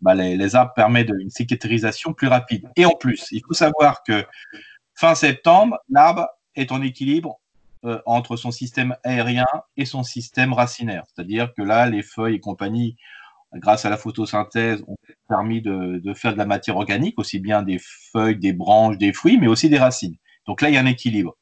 bah, 0.00 0.14
les, 0.14 0.36
les 0.36 0.54
arbres 0.54 0.72
permettent 0.76 1.10
une 1.20 1.30
cicatrisation 1.30 2.12
plus 2.12 2.28
rapide. 2.28 2.68
Et 2.76 2.84
en 2.86 2.92
plus, 2.92 3.28
il 3.32 3.42
faut 3.46 3.54
savoir 3.54 4.02
que 4.04 4.24
fin 4.94 5.14
septembre, 5.14 5.78
l'arbre 5.88 6.28
est 6.56 6.72
en 6.72 6.82
équilibre 6.82 7.40
euh, 7.84 8.00
entre 8.06 8.36
son 8.36 8.50
système 8.50 8.96
aérien 9.04 9.46
et 9.76 9.84
son 9.84 10.02
système 10.02 10.52
racinaire. 10.52 11.04
C'est-à-dire 11.06 11.52
que 11.54 11.62
là, 11.62 11.86
les 11.86 12.02
feuilles 12.02 12.36
et 12.36 12.40
compagnie 12.40 12.96
grâce 13.58 13.84
à 13.84 13.90
la 13.90 13.96
photosynthèse, 13.96 14.82
ont 14.86 14.96
permis 15.28 15.62
de, 15.62 16.00
faire 16.14 16.32
de 16.32 16.38
la 16.38 16.46
matière 16.46 16.76
organique, 16.76 17.18
aussi 17.18 17.38
bien 17.38 17.62
des 17.62 17.78
feuilles, 17.80 18.36
des 18.36 18.52
branches, 18.52 18.98
des 18.98 19.12
fruits, 19.12 19.38
mais 19.38 19.46
aussi 19.46 19.68
des 19.68 19.78
racines. 19.78 20.16
Donc 20.46 20.60
là, 20.60 20.68
il 20.68 20.74
y 20.74 20.76
a 20.76 20.80
un 20.80 20.86
équilibre. 20.86 21.36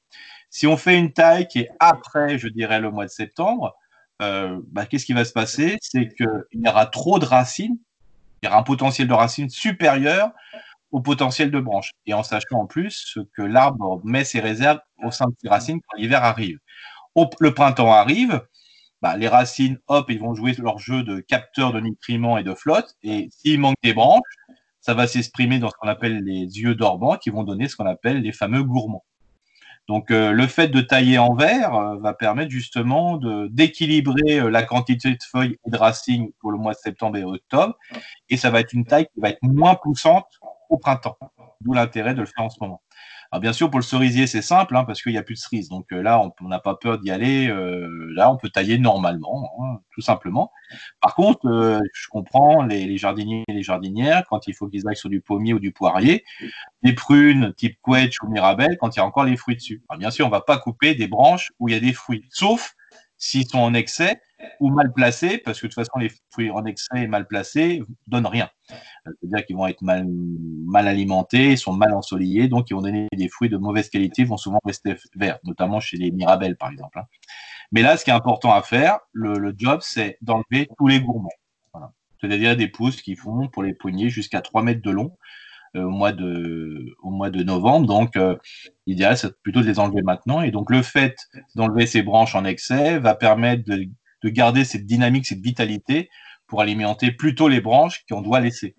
Si 0.50 0.66
on 0.66 0.76
fait 0.76 0.98
une 0.98 1.12
taille 1.12 1.48
qui 1.48 1.60
est 1.60 1.70
après, 1.80 2.38
je 2.38 2.48
dirais, 2.48 2.80
le 2.80 2.90
mois 2.90 3.06
de 3.06 3.10
septembre, 3.10 3.74
euh, 4.20 4.60
bah, 4.70 4.86
qu'est-ce 4.86 5.06
qui 5.06 5.14
va 5.14 5.24
se 5.24 5.32
passer? 5.32 5.78
C'est 5.80 6.08
qu'il 6.14 6.60
y 6.60 6.68
aura 6.68 6.86
trop 6.86 7.18
de 7.18 7.24
racines, 7.24 7.78
il 8.42 8.46
y 8.46 8.48
aura 8.48 8.58
un 8.58 8.62
potentiel 8.62 9.08
de 9.08 9.14
racines 9.14 9.48
supérieur 9.48 10.30
au 10.92 11.00
potentiel 11.00 11.50
de 11.50 11.58
branches. 11.58 11.92
Et 12.06 12.14
en 12.14 12.22
sachant 12.22 12.60
en 12.60 12.66
plus 12.66 13.18
que 13.34 13.42
l'arbre 13.42 14.00
met 14.04 14.24
ses 14.24 14.40
réserves 14.40 14.80
au 15.02 15.10
sein 15.10 15.26
de 15.26 15.34
ses 15.42 15.48
racines 15.48 15.80
quand 15.80 15.98
l'hiver 15.98 16.22
arrive. 16.22 16.58
le 17.40 17.54
printemps 17.54 17.92
arrive, 17.92 18.42
bah, 19.00 19.16
les 19.16 19.28
racines, 19.28 19.78
hop, 19.88 20.06
ils 20.10 20.20
vont 20.20 20.34
jouer 20.34 20.54
leur 20.58 20.78
jeu 20.78 21.02
de 21.02 21.18
capteur 21.20 21.72
de 21.72 21.80
nutriments 21.80 22.38
et 22.38 22.44
de 22.44 22.54
flotte. 22.54 22.94
Et 23.02 23.28
s'il 23.32 23.58
manque 23.58 23.74
des 23.82 23.94
branches, 23.94 24.20
ça 24.80 24.94
va 24.94 25.06
s'exprimer 25.06 25.58
dans 25.58 25.70
ce 25.70 25.74
qu'on 25.80 25.88
appelle 25.88 26.22
les 26.24 26.60
yeux 26.60 26.74
dormants 26.74 27.16
qui 27.16 27.30
vont 27.30 27.42
donner 27.42 27.68
ce 27.68 27.76
qu'on 27.76 27.86
appelle 27.86 28.20
les 28.22 28.32
fameux 28.32 28.62
gourmands. 28.62 29.04
Donc 29.88 30.10
euh, 30.10 30.30
le 30.30 30.46
fait 30.46 30.68
de 30.68 30.80
tailler 30.80 31.18
en 31.18 31.34
verre 31.34 31.74
euh, 31.74 31.96
va 31.98 32.14
permettre 32.14 32.50
justement 32.50 33.18
d'équilibrer 33.50 34.38
euh, 34.38 34.48
la 34.48 34.62
quantité 34.62 35.10
de 35.10 35.22
feuilles 35.28 35.58
et 35.66 35.70
de 35.70 35.76
racines 35.76 36.30
pour 36.40 36.52
le 36.52 36.58
mois 36.58 36.72
de 36.72 36.78
septembre 36.78 37.16
et 37.16 37.24
octobre, 37.24 37.76
et 38.28 38.36
ça 38.36 38.50
va 38.50 38.60
être 38.60 38.72
une 38.72 38.84
taille 38.84 39.06
qui 39.12 39.20
va 39.20 39.30
être 39.30 39.42
moins 39.42 39.74
poussante 39.74 40.26
au 40.72 40.78
printemps, 40.78 41.18
d'où 41.60 41.74
l'intérêt 41.74 42.14
de 42.14 42.20
le 42.20 42.26
faire 42.26 42.44
en 42.44 42.50
ce 42.50 42.56
moment. 42.60 42.82
Alors 43.30 43.40
bien 43.40 43.52
sûr, 43.52 43.70
pour 43.70 43.78
le 43.78 43.84
cerisier, 43.84 44.26
c'est 44.26 44.42
simple, 44.42 44.76
hein, 44.76 44.84
parce 44.84 45.02
qu'il 45.02 45.12
n'y 45.12 45.18
a 45.18 45.22
plus 45.22 45.34
de 45.34 45.38
cerises. 45.38 45.68
Donc 45.68 45.86
euh, 45.92 46.02
là, 46.02 46.22
on 46.40 46.48
n'a 46.48 46.60
pas 46.60 46.74
peur 46.74 46.98
d'y 46.98 47.10
aller. 47.10 47.48
Euh, 47.48 48.12
là, 48.14 48.30
on 48.30 48.36
peut 48.36 48.50
tailler 48.50 48.78
normalement, 48.78 49.50
hein, 49.60 49.78
tout 49.94 50.02
simplement. 50.02 50.50
Par 51.00 51.14
contre, 51.14 51.46
euh, 51.46 51.80
je 51.94 52.08
comprends 52.10 52.62
les, 52.62 52.96
jardiniers 52.98 53.44
et 53.48 53.52
les 53.52 53.62
jardinières, 53.62 54.24
quand 54.28 54.46
il 54.48 54.54
faut 54.54 54.66
qu'ils 54.68 54.86
aillent 54.86 54.96
sur 54.96 55.08
du 55.08 55.22
pommier 55.22 55.54
ou 55.54 55.60
du 55.60 55.72
poirier, 55.72 56.24
des 56.82 56.92
prunes 56.94 57.54
type 57.54 57.78
quetch 57.82 58.22
ou 58.22 58.28
mirabelle, 58.28 58.76
quand 58.78 58.96
il 58.96 58.98
y 58.98 59.02
a 59.02 59.06
encore 59.06 59.24
les 59.24 59.36
fruits 59.36 59.56
dessus. 59.56 59.82
Alors 59.88 59.98
bien 59.98 60.10
sûr, 60.10 60.26
on 60.26 60.28
ne 60.28 60.34
va 60.34 60.42
pas 60.42 60.58
couper 60.58 60.94
des 60.94 61.08
branches 61.08 61.52
où 61.58 61.68
il 61.68 61.72
y 61.72 61.76
a 61.76 61.80
des 61.80 61.94
fruits, 61.94 62.24
sauf 62.30 62.74
s'ils 63.16 63.46
sont 63.46 63.60
en 63.60 63.72
excès 63.72 64.20
ou 64.60 64.70
mal 64.70 64.92
placés, 64.92 65.38
parce 65.38 65.60
que 65.60 65.66
de 65.66 65.72
toute 65.72 65.84
façon, 65.84 65.98
les 65.98 66.10
fruits 66.30 66.50
en 66.50 66.64
excès 66.64 67.02
et 67.02 67.06
mal 67.06 67.26
placés 67.26 67.82
donnent 68.08 68.26
rien. 68.26 68.50
C'est-à-dire 69.04 69.46
qu'ils 69.46 69.56
vont 69.56 69.66
être 69.66 69.82
mal, 69.82 70.06
mal 70.06 70.86
alimentés, 70.86 71.52
ils 71.52 71.58
sont 71.58 71.72
mal 71.72 71.92
ensoleillés, 71.92 72.48
donc 72.48 72.70
ils 72.70 72.74
vont 72.74 72.82
donner 72.82 73.08
des 73.16 73.28
fruits 73.28 73.48
de 73.48 73.56
mauvaise 73.56 73.88
qualité, 73.88 74.22
ils 74.22 74.28
vont 74.28 74.36
souvent 74.36 74.60
rester 74.64 74.94
verts, 75.16 75.38
notamment 75.44 75.80
chez 75.80 75.96
les 75.96 76.10
mirabelles, 76.10 76.56
par 76.56 76.70
exemple. 76.70 76.98
Hein. 76.98 77.06
Mais 77.72 77.82
là, 77.82 77.96
ce 77.96 78.04
qui 78.04 78.10
est 78.10 78.14
important 78.14 78.52
à 78.52 78.62
faire, 78.62 79.00
le, 79.12 79.54
job, 79.56 79.80
c'est 79.82 80.18
d'enlever 80.20 80.68
tous 80.78 80.86
les 80.86 81.00
gourmands. 81.00 81.30
C'est-à-dire 82.20 82.56
des 82.56 82.68
pousses 82.68 83.02
qui 83.02 83.16
font 83.16 83.48
pour 83.48 83.64
les 83.64 83.74
poignées 83.74 84.08
jusqu'à 84.08 84.40
3 84.40 84.62
mètres 84.62 84.82
de 84.82 84.90
long 84.92 85.16
euh, 85.74 85.82
au, 85.82 85.90
mois 85.90 86.12
de, 86.12 86.94
au 87.02 87.10
mois 87.10 87.30
de 87.30 87.42
novembre. 87.42 87.88
Donc, 87.88 88.16
euh, 88.16 88.36
l'idéal, 88.86 89.16
c'est 89.16 89.36
plutôt 89.42 89.60
de 89.60 89.66
les 89.66 89.80
enlever 89.80 90.02
maintenant. 90.02 90.40
Et 90.40 90.52
donc, 90.52 90.70
le 90.70 90.82
fait 90.82 91.16
d'enlever 91.56 91.86
ces 91.86 92.02
branches 92.02 92.36
en 92.36 92.44
excès 92.44 93.00
va 93.00 93.16
permettre 93.16 93.64
de 93.64 93.88
de 94.22 94.28
garder 94.28 94.64
cette 94.64 94.86
dynamique, 94.86 95.26
cette 95.26 95.40
vitalité 95.40 96.08
pour 96.46 96.60
alimenter 96.60 97.12
plutôt 97.12 97.48
les 97.48 97.60
branches 97.60 98.04
qu'on 98.08 98.22
doit 98.22 98.40
laisser. 98.40 98.74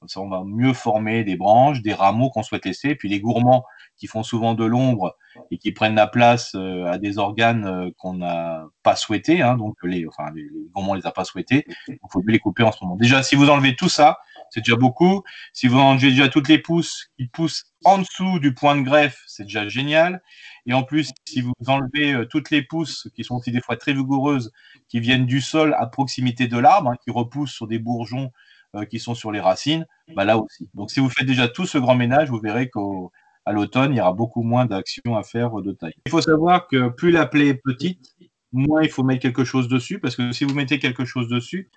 Comme 0.00 0.08
ça, 0.08 0.20
on 0.20 0.28
va 0.28 0.44
mieux 0.44 0.74
former 0.74 1.24
des 1.24 1.36
branches, 1.36 1.82
des 1.82 1.92
rameaux 1.92 2.30
qu'on 2.30 2.44
souhaite 2.44 2.64
laisser. 2.64 2.94
Puis 2.94 3.08
les 3.08 3.20
gourmands 3.20 3.64
qui 3.96 4.06
font 4.06 4.22
souvent 4.22 4.54
de 4.54 4.64
l'ombre 4.64 5.16
et 5.50 5.58
qui 5.58 5.72
prennent 5.72 5.96
la 5.96 6.06
place 6.06 6.52
euh, 6.54 6.86
à 6.86 6.98
des 6.98 7.18
organes 7.18 7.66
euh, 7.66 7.90
qu'on 7.98 8.14
n'a 8.14 8.66
pas 8.84 8.94
souhaité, 8.94 9.42
hein, 9.42 9.56
donc 9.56 9.76
les, 9.82 10.06
enfin, 10.06 10.30
les, 10.34 10.48
gourmands 10.72 10.94
les 10.94 11.06
a 11.06 11.10
pas 11.10 11.24
souhaités, 11.24 11.66
il 11.88 11.98
faut 12.10 12.22
les 12.26 12.38
couper 12.38 12.62
en 12.62 12.70
ce 12.70 12.78
moment. 12.82 12.96
Déjà, 12.96 13.22
si 13.22 13.34
vous 13.34 13.50
enlevez 13.50 13.74
tout 13.74 13.88
ça, 13.88 14.18
c'est 14.50 14.60
déjà 14.60 14.76
beaucoup. 14.76 15.22
Si 15.52 15.66
vous 15.66 15.78
enlevez 15.78 16.10
déjà 16.10 16.28
toutes 16.28 16.48
les 16.48 16.58
pousses 16.58 17.10
qui 17.16 17.26
poussent 17.26 17.72
en 17.84 17.98
dessous 17.98 18.38
du 18.38 18.54
point 18.54 18.76
de 18.76 18.82
greffe, 18.82 19.20
c'est 19.26 19.44
déjà 19.44 19.68
génial. 19.68 20.22
Et 20.66 20.74
en 20.74 20.82
plus, 20.84 21.10
si 21.26 21.40
vous 21.40 21.52
enlevez 21.66 22.12
euh, 22.12 22.24
toutes 22.24 22.50
les 22.50 22.62
pousses, 22.62 23.08
qui 23.14 23.24
sont 23.24 23.36
aussi 23.36 23.50
des 23.50 23.60
fois 23.60 23.76
très 23.76 23.92
vigoureuses, 23.92 24.52
qui 24.88 25.00
viennent 25.00 25.26
du 25.26 25.40
sol 25.40 25.74
à 25.78 25.86
proximité 25.86 26.46
de 26.46 26.58
l'arbre, 26.58 26.90
hein, 26.90 26.96
qui 27.02 27.10
repoussent 27.10 27.52
sur 27.52 27.66
des 27.66 27.78
bourgeons 27.78 28.30
euh, 28.76 28.84
qui 28.84 28.98
sont 28.98 29.14
sur 29.14 29.32
les 29.32 29.40
racines, 29.40 29.86
bah 30.14 30.24
là 30.24 30.38
aussi. 30.38 30.68
Donc 30.74 30.90
si 30.90 31.00
vous 31.00 31.08
faites 31.08 31.26
déjà 31.26 31.48
tout 31.48 31.66
ce 31.66 31.78
grand 31.78 31.94
ménage, 31.94 32.30
vous 32.30 32.40
verrez 32.40 32.70
qu'à 32.70 33.52
l'automne, 33.52 33.92
il 33.92 33.98
y 33.98 34.00
aura 34.00 34.12
beaucoup 34.12 34.42
moins 34.42 34.66
d'actions 34.66 35.16
à 35.16 35.22
faire 35.22 35.52
de 35.62 35.72
taille. 35.72 35.94
Il 36.06 36.10
faut 36.10 36.20
savoir 36.20 36.68
que 36.68 36.88
plus 36.88 37.10
la 37.10 37.26
plaie 37.26 37.48
est 37.48 37.62
petite, 37.62 38.14
moins 38.52 38.82
il 38.82 38.90
faut 38.90 39.02
mettre 39.02 39.22
quelque 39.22 39.44
chose 39.44 39.68
dessus, 39.68 39.98
parce 39.98 40.16
que 40.16 40.32
si 40.32 40.44
vous 40.44 40.54
mettez 40.54 40.78
quelque 40.78 41.04
chose 41.04 41.28
dessus, 41.28 41.70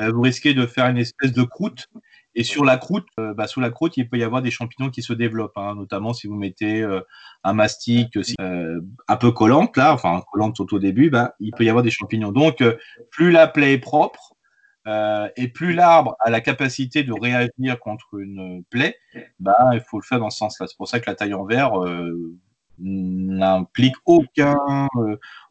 euh, 0.00 0.10
vous 0.10 0.22
risquez 0.22 0.54
de 0.54 0.66
faire 0.66 0.86
une 0.86 0.98
espèce 0.98 1.32
de 1.32 1.42
croûte 1.42 1.88
et 2.34 2.42
sur 2.42 2.64
la 2.64 2.76
croûte, 2.76 3.06
euh, 3.20 3.32
bah, 3.32 3.46
sous 3.46 3.60
la 3.60 3.70
croûte, 3.70 3.96
il 3.96 4.08
peut 4.08 4.18
y 4.18 4.24
avoir 4.24 4.42
des 4.42 4.50
champignons 4.50 4.90
qui 4.90 5.02
se 5.02 5.12
développent, 5.12 5.56
hein, 5.56 5.76
notamment 5.76 6.12
si 6.12 6.26
vous 6.26 6.34
mettez 6.34 6.82
euh, 6.82 7.00
un 7.44 7.52
mastic 7.52 8.18
un 8.38 9.16
peu 9.16 9.30
collante, 9.30 9.76
là, 9.76 9.94
enfin 9.94 10.20
collante 10.32 10.56
surtout 10.56 10.76
au 10.76 10.80
début, 10.80 11.10
bah, 11.10 11.34
il 11.38 11.52
peut 11.52 11.64
y 11.64 11.68
avoir 11.68 11.84
des 11.84 11.92
champignons. 11.92 12.32
Donc, 12.32 12.64
plus 13.10 13.30
la 13.30 13.46
plaie 13.46 13.74
est 13.74 13.78
propre 13.78 14.33
et 14.86 15.48
plus 15.48 15.72
l'arbre 15.72 16.16
a 16.20 16.30
la 16.30 16.40
capacité 16.40 17.02
de 17.04 17.12
réagir 17.12 17.78
contre 17.80 18.18
une 18.18 18.62
plaie, 18.70 18.96
bah, 19.40 19.70
il 19.72 19.80
faut 19.80 19.98
le 19.98 20.04
faire 20.04 20.20
dans 20.20 20.30
ce 20.30 20.38
sens-là. 20.38 20.66
C'est 20.66 20.76
pour 20.76 20.88
ça 20.88 21.00
que 21.00 21.08
la 21.08 21.14
taille 21.14 21.34
en 21.34 21.44
verre 21.44 21.72
n'implique 22.78 23.94
aucun, 24.04 24.58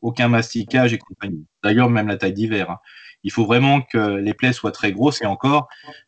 aucun 0.01 0.27
masticage 0.27 0.93
et 0.93 0.97
compagnie. 0.97 1.45
D'ailleurs, 1.63 1.89
même 1.89 2.07
la 2.07 2.17
taille 2.17 2.33
d'hiver. 2.33 2.69
Hein. 2.69 2.79
Il 3.23 3.31
faut 3.31 3.45
vraiment 3.45 3.81
que 3.81 3.97
les 3.97 4.33
plaies 4.33 4.53
soient 4.53 4.71
très 4.71 4.91
grosses 4.91 5.21
et 5.21 5.25
encore, 5.25 5.67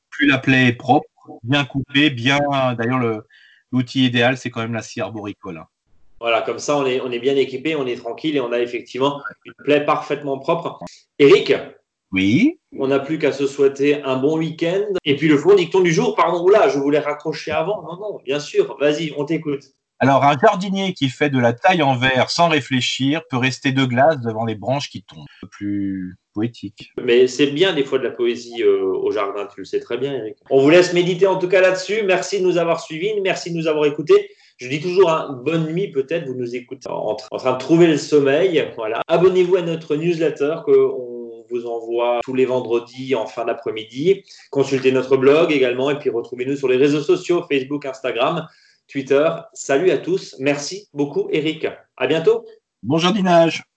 plus 0.09 0.27
la 0.27 0.37
plaie 0.37 0.67
est 0.67 0.73
propre, 0.73 1.07
bien 1.43 1.65
coupée, 1.65 2.09
bien. 2.09 2.39
D'ailleurs, 2.77 3.23
l'outil 3.71 4.05
idéal, 4.05 4.37
c'est 4.37 4.49
quand 4.49 4.61
même 4.61 4.73
la 4.73 4.81
scie 4.81 5.01
arboricole. 5.01 5.57
Hein. 5.57 5.67
Voilà, 6.19 6.41
comme 6.41 6.59
ça, 6.59 6.77
on 6.77 6.85
est, 6.85 7.01
on 7.01 7.11
est 7.11 7.19
bien 7.19 7.35
équipé, 7.35 7.75
on 7.75 7.85
est 7.85 7.97
tranquille 7.97 8.35
et 8.35 8.39
on 8.39 8.51
a 8.51 8.59
effectivement 8.59 9.21
une 9.45 9.53
plaie 9.63 9.85
parfaitement 9.85 10.39
propre. 10.39 10.79
Eric 11.19 11.53
Oui. 12.11 12.59
On 12.77 12.87
n'a 12.87 12.99
plus 12.99 13.19
qu'à 13.19 13.31
se 13.31 13.47
souhaiter 13.47 14.01
un 14.03 14.17
bon 14.17 14.37
week-end. 14.37 14.85
Et 15.03 15.15
puis 15.15 15.27
le 15.27 15.37
fond 15.37 15.55
dicton 15.55 15.81
du 15.81 15.93
jour, 15.93 16.15
pardon, 16.15 16.47
là, 16.47 16.69
je 16.69 16.77
voulais 16.77 16.99
raccrocher 16.99 17.51
avant. 17.51 17.81
Non, 17.81 17.97
non, 17.99 18.19
bien 18.23 18.39
sûr, 18.39 18.77
vas-y, 18.79 19.13
on 19.17 19.25
t'écoute. 19.25 19.63
Alors, 19.99 20.23
un 20.25 20.37
jardinier 20.37 20.93
qui 20.93 21.09
fait 21.09 21.29
de 21.29 21.39
la 21.39 21.53
taille 21.53 21.81
en 21.81 21.95
verre 21.95 22.29
sans 22.29 22.49
réfléchir 22.49 23.21
peut 23.29 23.37
rester 23.37 23.71
de 23.71 23.85
glace 23.85 24.19
devant 24.19 24.45
les 24.45 24.55
branches 24.55 24.89
qui 24.89 25.03
tombent. 25.03 25.25
Plus 25.51 26.17
poétique. 26.33 26.91
Mais 27.01 27.27
c'est 27.27 27.47
bien 27.47 27.73
des 27.73 27.85
fois 27.85 27.97
de 27.97 28.03
la 28.03 28.11
poésie 28.11 28.61
euh, 28.61 28.83
au 28.83 29.09
jardin, 29.11 29.47
tu 29.47 29.61
le 29.61 29.65
sais 29.65 29.79
très 29.79 29.97
bien, 29.97 30.13
Eric. 30.13 30.35
On 30.49 30.61
vous 30.61 30.69
laisse 30.69 30.93
méditer 30.93 31.27
en 31.27 31.37
tout 31.37 31.47
cas 31.47 31.61
là-dessus. 31.61 32.03
Merci 32.05 32.39
de 32.39 32.43
nous 32.45 32.57
avoir 32.57 32.81
suivis, 32.81 33.19
merci 33.21 33.51
de 33.51 33.57
nous 33.57 33.67
avoir 33.67 33.85
écoutés. 33.85 34.29
Je 34.57 34.67
dis 34.67 34.81
toujours 34.81 35.11
un 35.11 35.33
bonne 35.33 35.71
nuit, 35.73 35.91
peut-être 35.91 36.27
vous 36.27 36.35
nous 36.35 36.55
écoutez 36.55 36.89
en, 36.89 37.15
train 37.15 37.53
de 37.53 37.57
trouver 37.57 37.87
le 37.87 37.97
sommeil. 37.97 38.69
Voilà. 38.75 39.01
Abonnez-vous 39.07 39.55
à 39.55 39.61
notre 39.61 39.95
newsletter 39.95 40.57
qu'on 40.65 41.14
vous 41.49 41.65
envoie 41.65 42.21
tous 42.23 42.33
les 42.33 42.45
vendredis 42.45 43.15
en 43.15 43.25
fin 43.25 43.45
d'après-midi. 43.45 44.23
Consultez 44.51 44.91
notre 44.91 45.17
blog 45.17 45.51
également 45.51 45.89
et 45.89 45.99
puis 45.99 46.09
retrouvez-nous 46.09 46.55
sur 46.55 46.67
les 46.67 46.77
réseaux 46.77 47.01
sociaux 47.01 47.43
Facebook, 47.49 47.85
Instagram, 47.85 48.47
Twitter. 48.87 49.29
Salut 49.53 49.91
à 49.91 49.97
tous. 49.97 50.35
Merci 50.39 50.87
beaucoup, 50.93 51.27
Eric. 51.31 51.67
À 51.97 52.07
bientôt. 52.07 52.45
Bon 52.83 52.97
jardinage. 52.97 53.65